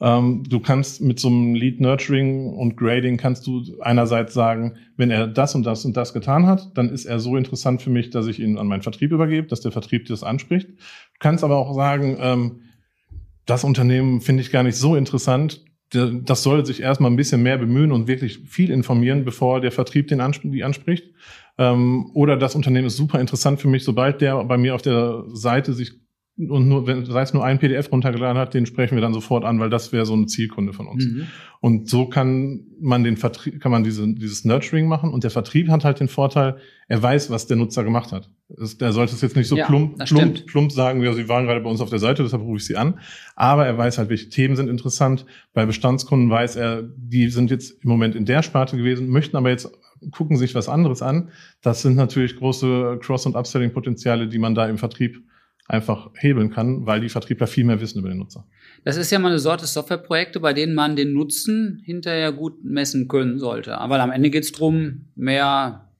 ähm, 0.00 0.44
du 0.48 0.60
kannst 0.60 1.02
mit 1.02 1.20
so 1.20 1.28
einem 1.28 1.54
Lead 1.54 1.80
Nurturing 1.80 2.54
und 2.54 2.76
Grading 2.76 3.18
kannst 3.18 3.46
du 3.46 3.62
einerseits 3.80 4.32
sagen, 4.32 4.76
wenn 4.96 5.10
er 5.10 5.26
das 5.26 5.54
und 5.54 5.64
das 5.64 5.84
und 5.84 5.96
das 5.96 6.14
getan 6.14 6.46
hat, 6.46 6.70
dann 6.74 6.88
ist 6.88 7.04
er 7.04 7.20
so 7.20 7.36
interessant 7.36 7.82
für 7.82 7.90
mich, 7.90 8.08
dass 8.08 8.26
ich 8.26 8.40
ihn 8.40 8.56
an 8.56 8.66
meinen 8.66 8.82
Vertrieb 8.82 9.12
übergebe, 9.12 9.46
dass 9.46 9.60
der 9.60 9.72
Vertrieb 9.72 10.06
das 10.06 10.22
anspricht. 10.22 10.68
Du 10.68 11.18
kannst 11.18 11.44
aber 11.44 11.58
auch 11.58 11.74
sagen, 11.74 12.16
ähm, 12.18 12.60
das 13.44 13.62
Unternehmen 13.62 14.22
finde 14.22 14.42
ich 14.42 14.50
gar 14.50 14.62
nicht 14.62 14.76
so 14.76 14.96
interessant, 14.96 15.64
das 15.92 16.44
soll 16.44 16.64
sich 16.64 16.80
erstmal 16.80 17.10
ein 17.10 17.16
bisschen 17.16 17.42
mehr 17.42 17.58
bemühen 17.58 17.90
und 17.90 18.06
wirklich 18.06 18.38
viel 18.46 18.70
informieren, 18.70 19.24
bevor 19.24 19.60
der 19.60 19.72
Vertrieb 19.72 20.06
den 20.06 20.20
ansp 20.20 20.42
die 20.44 20.62
anspricht. 20.62 21.12
Ähm, 21.58 22.10
oder 22.14 22.36
das 22.36 22.54
Unternehmen 22.54 22.86
ist 22.86 22.96
super 22.96 23.20
interessant 23.20 23.60
für 23.60 23.68
mich, 23.68 23.82
sobald 23.84 24.20
der 24.20 24.42
bei 24.44 24.56
mir 24.56 24.74
auf 24.76 24.82
der 24.82 25.24
Seite 25.32 25.72
sich 25.72 25.92
und 26.48 26.68
nur, 26.68 26.86
wenn, 26.86 27.04
sei 27.04 27.22
es 27.22 27.34
nur 27.34 27.44
ein 27.44 27.58
PDF 27.58 27.90
runtergeladen 27.90 28.38
hat, 28.38 28.54
den 28.54 28.64
sprechen 28.66 28.94
wir 28.94 29.02
dann 29.02 29.12
sofort 29.12 29.44
an, 29.44 29.60
weil 29.60 29.68
das 29.68 29.92
wäre 29.92 30.06
so 30.06 30.14
eine 30.14 30.26
Zielkunde 30.26 30.72
von 30.72 30.86
uns. 30.86 31.04
Mhm. 31.04 31.26
Und 31.60 31.88
so 31.88 32.06
kann 32.06 32.60
man 32.80 33.04
den 33.04 33.16
Vertrieb, 33.16 33.60
kann 33.60 33.70
man 33.70 33.84
diese, 33.84 34.06
dieses 34.14 34.44
Nurturing 34.44 34.86
machen 34.86 35.10
und 35.10 35.24
der 35.24 35.30
Vertrieb 35.30 35.68
hat 35.68 35.84
halt 35.84 36.00
den 36.00 36.08
Vorteil, 36.08 36.56
er 36.88 37.02
weiß, 37.02 37.30
was 37.30 37.46
der 37.46 37.56
Nutzer 37.56 37.84
gemacht 37.84 38.12
hat. 38.12 38.30
Der 38.80 38.92
sollte 38.92 39.14
es 39.14 39.20
jetzt 39.20 39.36
nicht 39.36 39.48
so 39.48 39.56
ja, 39.56 39.66
plump, 39.66 39.98
plump, 40.04 40.46
plump 40.46 40.72
sagen, 40.72 41.02
ja, 41.02 41.12
sie 41.12 41.28
waren 41.28 41.44
gerade 41.44 41.60
bei 41.60 41.70
uns 41.70 41.80
auf 41.80 41.90
der 41.90 41.98
Seite, 41.98 42.22
deshalb 42.22 42.42
rufe 42.42 42.56
ich 42.56 42.64
sie 42.64 42.76
an. 42.76 43.00
Aber 43.36 43.66
er 43.66 43.76
weiß 43.76 43.98
halt, 43.98 44.08
welche 44.08 44.28
Themen 44.30 44.56
sind 44.56 44.68
interessant. 44.68 45.26
Bei 45.52 45.66
Bestandskunden 45.66 46.30
weiß 46.30 46.56
er, 46.56 46.82
die 46.82 47.28
sind 47.28 47.50
jetzt 47.50 47.82
im 47.84 47.90
Moment 47.90 48.14
in 48.14 48.24
der 48.24 48.42
Sparte 48.42 48.76
gewesen, 48.76 49.08
möchten 49.08 49.36
aber 49.36 49.50
jetzt 49.50 49.70
gucken 50.12 50.36
sich 50.36 50.54
was 50.54 50.68
anderes 50.68 51.02
an. 51.02 51.30
Das 51.60 51.82
sind 51.82 51.96
natürlich 51.96 52.36
große 52.36 52.98
Cross- 53.02 53.26
und 53.26 53.36
Upselling-Potenziale, 53.36 54.28
die 54.28 54.38
man 54.38 54.54
da 54.54 54.66
im 54.66 54.78
Vertrieb 54.78 55.22
einfach 55.70 56.10
hebeln 56.14 56.50
kann, 56.50 56.84
weil 56.84 57.00
die 57.00 57.08
Vertriebler 57.08 57.46
viel 57.46 57.64
mehr 57.64 57.80
wissen 57.80 58.00
über 58.00 58.08
den 58.08 58.18
Nutzer. 58.18 58.46
Das 58.84 58.96
ist 58.96 59.10
ja 59.10 59.18
mal 59.18 59.28
eine 59.28 59.38
Sorte 59.38 59.66
Softwareprojekte, 59.66 60.40
bei 60.40 60.52
denen 60.52 60.74
man 60.74 60.96
den 60.96 61.12
Nutzen 61.12 61.80
hinterher 61.84 62.32
gut 62.32 62.64
messen 62.64 63.06
können 63.06 63.38
sollte. 63.38 63.78
Aber 63.78 64.00
am 64.00 64.10
Ende 64.10 64.30
geht 64.30 64.44
es 64.44 64.52
darum, 64.52 65.06
mehr 65.14 65.92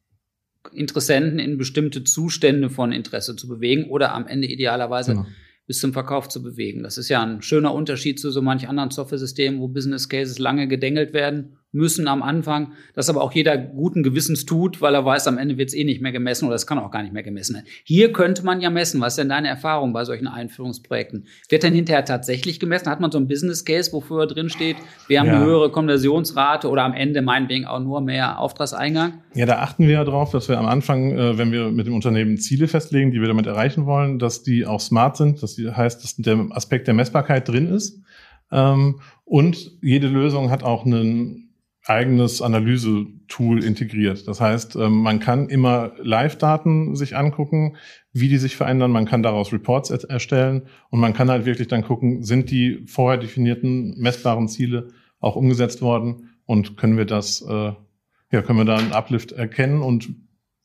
Interessenten 0.73 1.39
in 1.39 1.57
bestimmte 1.57 2.05
Zustände 2.05 2.69
von 2.69 2.93
Interesse 2.93 3.37
zu 3.37 3.49
bewegen 3.49 3.85
oder 3.85 4.13
am 4.13 4.27
Ende 4.27 4.49
idealerweise 4.49 5.13
genau. 5.13 5.27
bis 5.67 5.81
zum 5.81 5.93
Verkauf 5.93 6.29
zu 6.29 6.43
bewegen. 6.43 6.83
Das 6.83 6.99
ist 6.99 7.09
ja 7.09 7.23
ein 7.23 7.41
schöner 7.41 7.73
Unterschied 7.73 8.19
zu 8.19 8.31
so 8.31 8.43
manch 8.43 8.69
anderen 8.69 8.91
Software-Systemen, 8.91 9.61
wo 9.61 9.69
Business 9.69 10.09
Cases 10.09 10.39
lange 10.39 10.67
gedengelt 10.67 11.13
werden 11.13 11.57
müssen 11.73 12.09
am 12.09 12.23
Anfang, 12.23 12.73
das 12.95 13.09
aber 13.09 13.23
auch 13.23 13.33
jeder 13.33 13.57
guten 13.57 14.03
Gewissens 14.03 14.45
tut, 14.45 14.81
weil 14.81 14.95
er 14.95 15.05
weiß, 15.05 15.29
am 15.29 15.39
Ende 15.39 15.57
wird 15.57 15.69
es 15.69 15.75
eh 15.75 15.85
nicht 15.85 16.01
mehr 16.01 16.13
gemessen 16.13 16.47
oder 16.47 16.57
es 16.57 16.67
kann 16.67 16.79
auch 16.79 16.91
gar 16.91 17.03
nicht 17.03 17.13
mehr 17.13 17.23
gemessen 17.23 17.55
werden. 17.55 17.67
Hier 17.85 18.13
könnte 18.13 18.45
man 18.45 18.61
ja 18.61 18.71
messen. 18.71 19.01
Was 19.01 19.13
ist 19.13 19.19
denn 19.19 19.29
deine 19.29 19.49
Erfahrung 19.49 19.93
bei 19.93 20.05
solchen 20.05 20.27
Einführungsprojekten? 20.27 21.27
Wird 21.49 21.63
denn 21.63 21.75
hinterher 21.75 22.05
tatsächlich 22.05 22.59
gemessen? 22.59 22.91
Hat 22.91 23.01
man 23.01 23.13
so 23.13 23.19
ein 23.19 23.29
Business 23.29 23.65
Case, 23.65 23.93
wofür 23.93 24.27
drin 24.27 24.51
steht, 24.51 24.77
wir 25.07 25.21
haben 25.21 25.29
ja. 25.29 25.37
eine 25.37 25.45
höhere 25.45 25.71
Konversionsrate 25.71 26.69
oder 26.69 26.83
am 26.83 26.93
Ende 26.93 27.23
meinetwegen 27.23 27.67
auch 27.67 27.81
nur 27.81 28.01
mehr 28.01 28.41
Auftragseingang? 28.41 29.23
Ja, 29.35 29.47
da 29.47 29.61
achten 29.61 29.87
wir 29.87 29.95
ja 29.95 30.05
drauf, 30.05 30.33
dass 30.33 30.49
wir 30.49 30.59
am 30.59 30.67
Anfang, 30.67 31.13
äh, 31.13 31.39
wenn 31.39 31.53
wir 31.53 31.71
mit 31.71 31.87
dem 31.87 31.95
Unternehmen 31.95 32.39
Ziele 32.39 32.67
festlegen, 32.67 33.13
die 33.13 33.21
wir 33.21 33.29
damit 33.29 33.47
erreichen 33.47 33.87
wollen, 33.87 34.19
dass 34.19 34.43
die 34.43 34.67
auch 34.67 34.81
smart 34.81 35.17
sind. 35.17 35.43
Das 35.43 35.57
heißt, 35.59 36.03
dass 36.03 36.17
der 36.17 36.47
Aspekt 36.51 36.89
der 36.89 36.95
Messbarkeit 36.95 37.49
drin 37.49 37.69
ist. 37.69 38.01
Ähm, 38.51 39.01
und 39.25 39.73
jede 39.81 40.09
Lösung 40.09 40.51
hat 40.51 40.65
auch 40.65 40.85
einen 40.85 41.50
eigenes 41.91 42.41
Analyse-Tool 42.41 43.65
integriert. 43.65 44.29
Das 44.29 44.41
heißt, 44.41 44.77
ähm, 44.77 45.03
man 45.03 45.19
kann 45.19 45.49
immer 45.49 45.93
Live-Daten 45.99 46.95
sich 46.95 47.17
angucken, 47.17 47.77
wie 48.13 48.29
die 48.29 48.39
sich 48.39 48.57
verändern. 48.57 48.93
Man 48.93 49.07
kann 49.07 49.25
daraus 49.25 49.53
Reports 49.53 49.91
erstellen 49.91 50.63
und 50.91 51.01
man 51.01 51.13
kann 51.13 51.29
halt 51.29 51.47
wirklich 51.47 51.67
dann 51.67 51.83
gucken, 51.83 52.23
sind 52.23 52.51
die 52.51 52.85
vorher 52.87 53.19
definierten 53.19 53.99
messbaren 53.99 54.49
Ziele 54.49 54.89
auch 55.19 55.35
umgesetzt 55.35 55.83
worden 55.83 56.31
und 56.47 56.77
können 56.77 56.97
wir 56.97 57.07
das, 57.07 57.43
äh, 57.43 57.73
ja, 58.33 58.43
können 58.43 58.59
wir 58.59 58.65
da 58.65 58.77
einen 58.77 58.93
Uplift 58.93 59.33
erkennen 59.33 59.83
und 59.83 60.11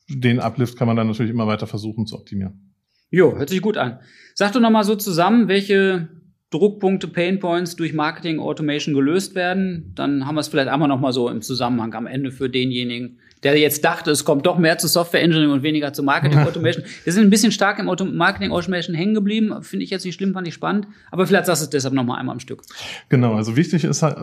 den 0.08 0.38
Uplift 0.38 0.78
kann 0.78 0.86
man 0.86 0.96
dann 0.96 1.08
natürlich 1.08 1.32
immer 1.32 1.48
weiter 1.48 1.66
versuchen 1.66 2.06
zu 2.06 2.16
optimieren. 2.16 2.72
Jo, 3.10 3.36
hört 3.36 3.48
sich 3.48 3.60
gut 3.60 3.76
an. 3.76 3.98
Sag 4.34 4.52
doch 4.52 4.60
nochmal 4.60 4.84
so 4.84 4.94
zusammen, 4.94 5.48
welche 5.48 6.08
Druckpunkte, 6.50 7.08
Painpoints 7.08 7.74
durch 7.74 7.92
Marketing 7.92 8.38
Automation 8.38 8.94
gelöst 8.94 9.34
werden, 9.34 9.92
dann 9.96 10.26
haben 10.26 10.36
wir 10.36 10.40
es 10.40 10.48
vielleicht 10.48 10.68
einmal 10.68 10.88
noch 10.88 11.00
mal 11.00 11.12
so 11.12 11.28
im 11.28 11.42
Zusammenhang 11.42 11.92
am 11.94 12.06
Ende 12.06 12.30
für 12.30 12.48
denjenigen, 12.48 13.18
der 13.42 13.58
jetzt 13.58 13.84
dachte, 13.84 14.12
es 14.12 14.24
kommt 14.24 14.46
doch 14.46 14.56
mehr 14.56 14.78
zu 14.78 14.86
Software 14.86 15.22
Engineering 15.22 15.50
und 15.50 15.62
weniger 15.64 15.92
zu 15.92 16.04
Marketing 16.04 16.38
Automation. 16.38 16.84
Wir 17.02 17.12
sind 17.12 17.24
ein 17.24 17.30
bisschen 17.30 17.50
stark 17.50 17.80
im 17.80 17.88
Auto 17.88 18.04
Marketing 18.04 18.52
Automation 18.52 18.94
hängen 18.94 19.14
geblieben, 19.14 19.60
finde 19.62 19.84
ich 19.84 19.90
jetzt 19.90 20.04
nicht 20.04 20.14
schlimm, 20.14 20.34
fand 20.34 20.46
ich 20.46 20.54
spannend, 20.54 20.86
aber 21.10 21.26
vielleicht 21.26 21.46
sagst 21.46 21.62
du 21.62 21.64
es 21.64 21.70
deshalb 21.70 21.94
noch 21.94 22.04
mal 22.04 22.16
einmal 22.16 22.34
am 22.34 22.40
Stück. 22.40 22.62
Genau, 23.08 23.34
also 23.34 23.56
wichtig 23.56 23.82
ist 23.82 24.02
halt 24.02 24.16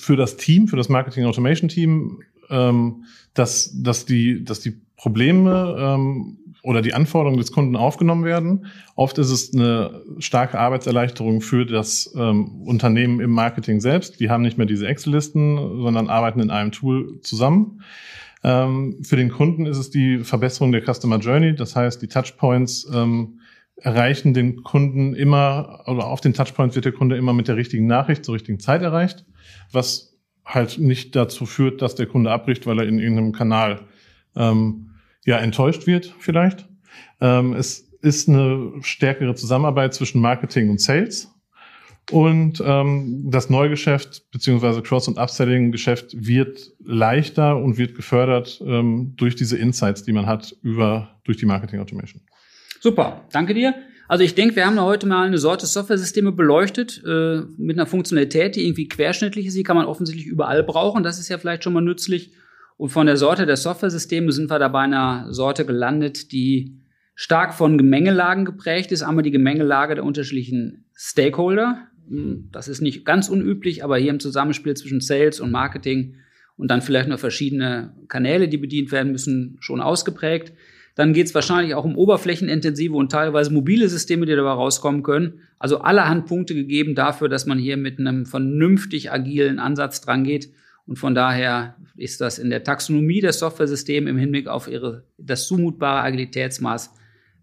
für 0.00 0.16
das 0.16 0.36
Team, 0.36 0.68
für 0.68 0.76
das 0.76 0.88
Marketing 0.88 1.24
Automation 1.24 1.68
Team, 1.68 2.22
ähm, 2.48 3.04
dass, 3.34 3.72
dass, 3.82 4.06
die, 4.06 4.44
dass 4.44 4.60
die 4.60 4.80
Probleme 4.96 5.76
ähm, 5.78 6.38
oder 6.62 6.82
die 6.82 6.94
Anforderungen 6.94 7.38
des 7.38 7.52
Kunden 7.52 7.76
aufgenommen 7.76 8.24
werden. 8.24 8.66
Oft 8.94 9.18
ist 9.18 9.30
es 9.30 9.54
eine 9.54 10.02
starke 10.18 10.58
Arbeitserleichterung 10.58 11.40
für 11.40 11.64
das 11.64 12.12
ähm, 12.16 12.62
Unternehmen 12.62 13.20
im 13.20 13.30
Marketing 13.30 13.80
selbst. 13.80 14.20
Die 14.20 14.30
haben 14.30 14.42
nicht 14.42 14.58
mehr 14.58 14.66
diese 14.66 14.86
Excel-Listen, 14.86 15.82
sondern 15.82 16.08
arbeiten 16.08 16.40
in 16.40 16.50
einem 16.50 16.72
Tool 16.72 17.20
zusammen. 17.22 17.82
Ähm, 18.42 18.98
für 19.02 19.16
den 19.16 19.30
Kunden 19.30 19.66
ist 19.66 19.78
es 19.78 19.90
die 19.90 20.18
Verbesserung 20.18 20.72
der 20.72 20.82
Customer 20.82 21.18
Journey. 21.18 21.54
Das 21.54 21.76
heißt, 21.76 22.00
die 22.02 22.08
Touchpoints 22.08 22.90
ähm, 22.92 23.40
erreichen 23.76 24.34
den 24.34 24.62
Kunden 24.62 25.14
immer, 25.14 25.82
oder 25.86 26.06
auf 26.06 26.20
den 26.20 26.34
Touchpoints 26.34 26.74
wird 26.74 26.84
der 26.84 26.92
Kunde 26.92 27.16
immer 27.16 27.32
mit 27.32 27.48
der 27.48 27.56
richtigen 27.56 27.86
Nachricht 27.86 28.24
zur 28.24 28.34
richtigen 28.34 28.60
Zeit 28.60 28.82
erreicht, 28.82 29.24
was 29.72 30.18
halt 30.44 30.78
nicht 30.78 31.16
dazu 31.16 31.46
führt, 31.46 31.80
dass 31.80 31.94
der 31.94 32.06
Kunde 32.06 32.30
abbricht, 32.30 32.66
weil 32.66 32.78
er 32.78 32.86
in 32.86 32.98
irgendeinem 32.98 33.32
Kanal 33.32 33.80
ähm, 34.36 34.89
ja 35.24 35.38
enttäuscht 35.38 35.86
wird 35.86 36.14
vielleicht. 36.18 36.68
Ähm, 37.20 37.54
es 37.54 37.90
ist 38.02 38.28
eine 38.28 38.72
stärkere 38.82 39.34
Zusammenarbeit 39.34 39.94
zwischen 39.94 40.20
Marketing 40.20 40.70
und 40.70 40.80
Sales. 40.80 41.28
Und 42.10 42.60
ähm, 42.64 43.30
das 43.30 43.50
Neugeschäft 43.50 44.30
beziehungsweise 44.32 44.82
Cross- 44.82 45.06
und 45.06 45.18
Upselling-Geschäft 45.18 46.26
wird 46.26 46.72
leichter 46.84 47.56
und 47.56 47.78
wird 47.78 47.94
gefördert 47.94 48.60
ähm, 48.66 49.14
durch 49.16 49.36
diese 49.36 49.56
Insights, 49.56 50.02
die 50.02 50.12
man 50.12 50.26
hat 50.26 50.56
über 50.62 51.20
durch 51.24 51.36
die 51.36 51.46
Marketing 51.46 51.78
Automation. 51.78 52.22
Super, 52.80 53.26
danke 53.32 53.54
dir. 53.54 53.74
Also 54.08 54.24
ich 54.24 54.34
denke, 54.34 54.56
wir 54.56 54.66
haben 54.66 54.80
heute 54.80 55.06
mal 55.06 55.24
eine 55.24 55.38
Sorte 55.38 55.66
Software-Systeme 55.66 56.32
beleuchtet 56.32 57.00
äh, 57.06 57.42
mit 57.56 57.78
einer 57.78 57.86
Funktionalität, 57.86 58.56
die 58.56 58.66
irgendwie 58.66 58.88
querschnittlich 58.88 59.46
ist. 59.46 59.56
Die 59.56 59.62
kann 59.62 59.76
man 59.76 59.86
offensichtlich 59.86 60.26
überall 60.26 60.64
brauchen. 60.64 61.04
Das 61.04 61.20
ist 61.20 61.28
ja 61.28 61.38
vielleicht 61.38 61.62
schon 61.62 61.74
mal 61.74 61.80
nützlich. 61.80 62.32
Und 62.80 62.88
von 62.88 63.06
der 63.06 63.18
Sorte 63.18 63.44
der 63.44 63.58
Software-Systeme 63.58 64.32
sind 64.32 64.50
wir 64.50 64.58
da 64.58 64.68
bei 64.68 64.80
einer 64.80 65.26
Sorte 65.34 65.66
gelandet, 65.66 66.32
die 66.32 66.80
stark 67.14 67.52
von 67.52 67.76
Gemengelagen 67.76 68.46
geprägt 68.46 68.90
ist. 68.90 69.02
Einmal 69.02 69.22
die 69.22 69.30
Gemengelage 69.30 69.96
der 69.96 70.04
unterschiedlichen 70.04 70.86
Stakeholder. 70.96 71.88
Hm, 72.08 72.48
das 72.50 72.68
ist 72.68 72.80
nicht 72.80 73.04
ganz 73.04 73.28
unüblich, 73.28 73.84
aber 73.84 73.98
hier 73.98 74.08
im 74.08 74.18
Zusammenspiel 74.18 74.78
zwischen 74.78 75.02
Sales 75.02 75.40
und 75.40 75.50
Marketing 75.50 76.14
und 76.56 76.70
dann 76.70 76.80
vielleicht 76.80 77.10
noch 77.10 77.18
verschiedene 77.18 77.94
Kanäle, 78.08 78.48
die 78.48 78.56
bedient 78.56 78.92
werden 78.92 79.12
müssen, 79.12 79.58
schon 79.60 79.82
ausgeprägt. 79.82 80.54
Dann 80.94 81.12
geht 81.12 81.26
es 81.26 81.34
wahrscheinlich 81.34 81.74
auch 81.74 81.84
um 81.84 81.98
oberflächenintensive 81.98 82.94
und 82.94 83.12
teilweise 83.12 83.52
mobile 83.52 83.90
Systeme, 83.90 84.24
die 84.24 84.34
dabei 84.34 84.52
rauskommen 84.52 85.02
können. 85.02 85.40
Also 85.58 85.80
allerhand 85.80 86.24
Punkte 86.24 86.54
gegeben 86.54 86.94
dafür, 86.94 87.28
dass 87.28 87.44
man 87.44 87.58
hier 87.58 87.76
mit 87.76 87.98
einem 87.98 88.24
vernünftig 88.24 89.12
agilen 89.12 89.58
Ansatz 89.58 90.00
dran 90.00 90.24
geht 90.24 90.48
und 90.90 90.96
von 90.96 91.14
daher 91.14 91.76
ist 91.94 92.20
das 92.20 92.40
in 92.40 92.50
der 92.50 92.64
Taxonomie 92.64 93.20
der 93.20 93.32
Software-Systeme 93.32 94.10
im 94.10 94.18
Hinblick 94.18 94.48
auf 94.48 94.66
ihre, 94.66 95.04
das 95.18 95.46
zumutbare 95.46 96.00
Agilitätsmaß 96.00 96.92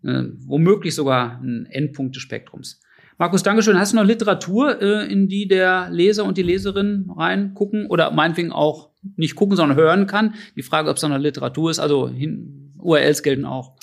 äh, 0.03 0.23
womöglich 0.45 0.93
sogar 0.93 1.39
ein 1.41 1.65
Endpunkt 1.67 2.17
des 2.17 2.23
Spektrums. 2.23 2.81
Markus, 3.17 3.43
Dankeschön. 3.43 3.79
Hast 3.79 3.93
du 3.93 3.95
noch 3.95 4.03
Literatur, 4.03 4.81
äh, 4.81 5.09
in 5.09 5.29
die 5.29 5.47
der 5.47 5.87
Leser 5.89 6.25
und 6.25 6.37
die 6.37 6.43
Leserin 6.43 7.09
reingucken 7.15 7.87
oder 7.87 8.11
meinetwegen 8.11 8.51
auch 8.51 8.89
nicht 9.15 9.37
gucken, 9.37 9.55
sondern 9.55 9.77
hören 9.77 10.07
kann? 10.07 10.33
Die 10.57 10.61
Frage, 10.61 10.89
ob 10.89 10.97
es 10.97 11.03
noch 11.03 11.17
Literatur 11.17 11.71
ist, 11.71 11.79
also 11.79 12.09
hin, 12.09 12.73
URLs 12.79 13.23
gelten 13.23 13.45
auch. 13.45 13.77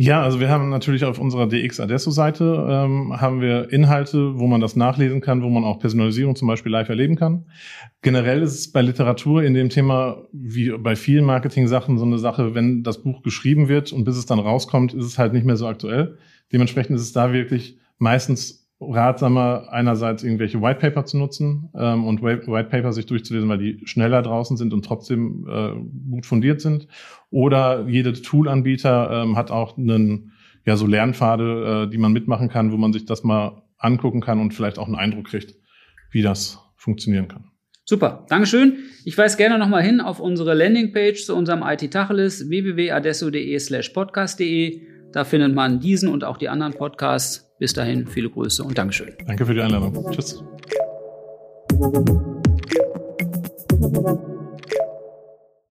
Ja, 0.00 0.22
also 0.22 0.38
wir 0.38 0.48
haben 0.48 0.68
natürlich 0.68 1.04
auf 1.04 1.18
unserer 1.18 1.48
DX 1.48 1.80
Adesso-Seite 1.80 2.68
ähm, 2.70 3.20
haben 3.20 3.40
wir 3.40 3.72
Inhalte, 3.72 4.38
wo 4.38 4.46
man 4.46 4.60
das 4.60 4.76
nachlesen 4.76 5.20
kann, 5.20 5.42
wo 5.42 5.48
man 5.48 5.64
auch 5.64 5.80
Personalisierung 5.80 6.36
zum 6.36 6.46
Beispiel 6.46 6.70
live 6.70 6.88
erleben 6.88 7.16
kann. 7.16 7.46
Generell 8.00 8.42
ist 8.42 8.54
es 8.54 8.70
bei 8.70 8.80
Literatur 8.80 9.42
in 9.42 9.54
dem 9.54 9.70
Thema, 9.70 10.22
wie 10.30 10.70
bei 10.70 10.94
vielen 10.94 11.24
Marketing-Sachen, 11.24 11.98
so 11.98 12.04
eine 12.04 12.18
Sache, 12.18 12.54
wenn 12.54 12.84
das 12.84 13.02
Buch 13.02 13.24
geschrieben 13.24 13.66
wird 13.66 13.92
und 13.92 14.04
bis 14.04 14.16
es 14.16 14.24
dann 14.24 14.38
rauskommt, 14.38 14.94
ist 14.94 15.04
es 15.04 15.18
halt 15.18 15.32
nicht 15.32 15.44
mehr 15.44 15.56
so 15.56 15.66
aktuell. 15.66 16.16
Dementsprechend 16.52 16.94
ist 16.94 17.02
es 17.02 17.12
da 17.12 17.32
wirklich 17.32 17.76
meistens 17.98 18.67
ratsamer, 18.80 19.68
einerseits 19.70 20.22
irgendwelche 20.22 20.62
White 20.62 20.80
Paper 20.80 21.04
zu 21.04 21.18
nutzen 21.18 21.70
ähm, 21.76 22.06
und 22.06 22.22
White 22.22 22.68
Paper 22.70 22.92
sich 22.92 23.06
durchzulesen, 23.06 23.48
weil 23.48 23.58
die 23.58 23.80
schneller 23.84 24.22
draußen 24.22 24.56
sind 24.56 24.72
und 24.72 24.84
trotzdem 24.84 25.46
äh, 25.48 26.10
gut 26.10 26.26
fundiert 26.26 26.60
sind. 26.60 26.86
Oder 27.30 27.88
jede 27.88 28.12
Tool-Anbieter 28.12 29.22
ähm, 29.22 29.36
hat 29.36 29.50
auch 29.50 29.76
einen, 29.76 30.32
ja, 30.64 30.76
so 30.76 30.86
Lernpfade, 30.86 31.86
äh, 31.86 31.90
die 31.90 31.98
man 31.98 32.12
mitmachen 32.12 32.48
kann, 32.48 32.72
wo 32.72 32.76
man 32.76 32.92
sich 32.92 33.04
das 33.04 33.24
mal 33.24 33.62
angucken 33.78 34.20
kann 34.20 34.40
und 34.40 34.54
vielleicht 34.54 34.78
auch 34.78 34.86
einen 34.86 34.96
Eindruck 34.96 35.26
kriegt, 35.26 35.54
wie 36.10 36.22
das 36.22 36.60
funktionieren 36.76 37.26
kann. 37.26 37.50
Super, 37.84 38.26
Dankeschön. 38.28 38.76
Ich 39.04 39.16
weise 39.16 39.38
gerne 39.38 39.58
nochmal 39.58 39.82
hin 39.82 40.00
auf 40.00 40.20
unsere 40.20 40.52
Landingpage 40.54 41.24
zu 41.24 41.34
unserem 41.34 41.62
IT-Tacheles 41.62 42.48
www.adesso.de 42.48 43.58
slash 43.58 43.88
podcast.de. 43.88 44.82
Da 45.12 45.24
findet 45.24 45.54
man 45.54 45.80
diesen 45.80 46.10
und 46.10 46.22
auch 46.22 46.36
die 46.36 46.50
anderen 46.50 46.74
Podcasts. 46.74 47.47
Bis 47.58 47.72
dahin, 47.72 48.06
viele 48.06 48.30
Grüße 48.30 48.62
und 48.62 48.78
Dankeschön. 48.78 49.14
Danke 49.26 49.44
für 49.44 49.54
die 49.54 49.60
Einladung. 49.60 50.10
Tschüss. 50.12 50.42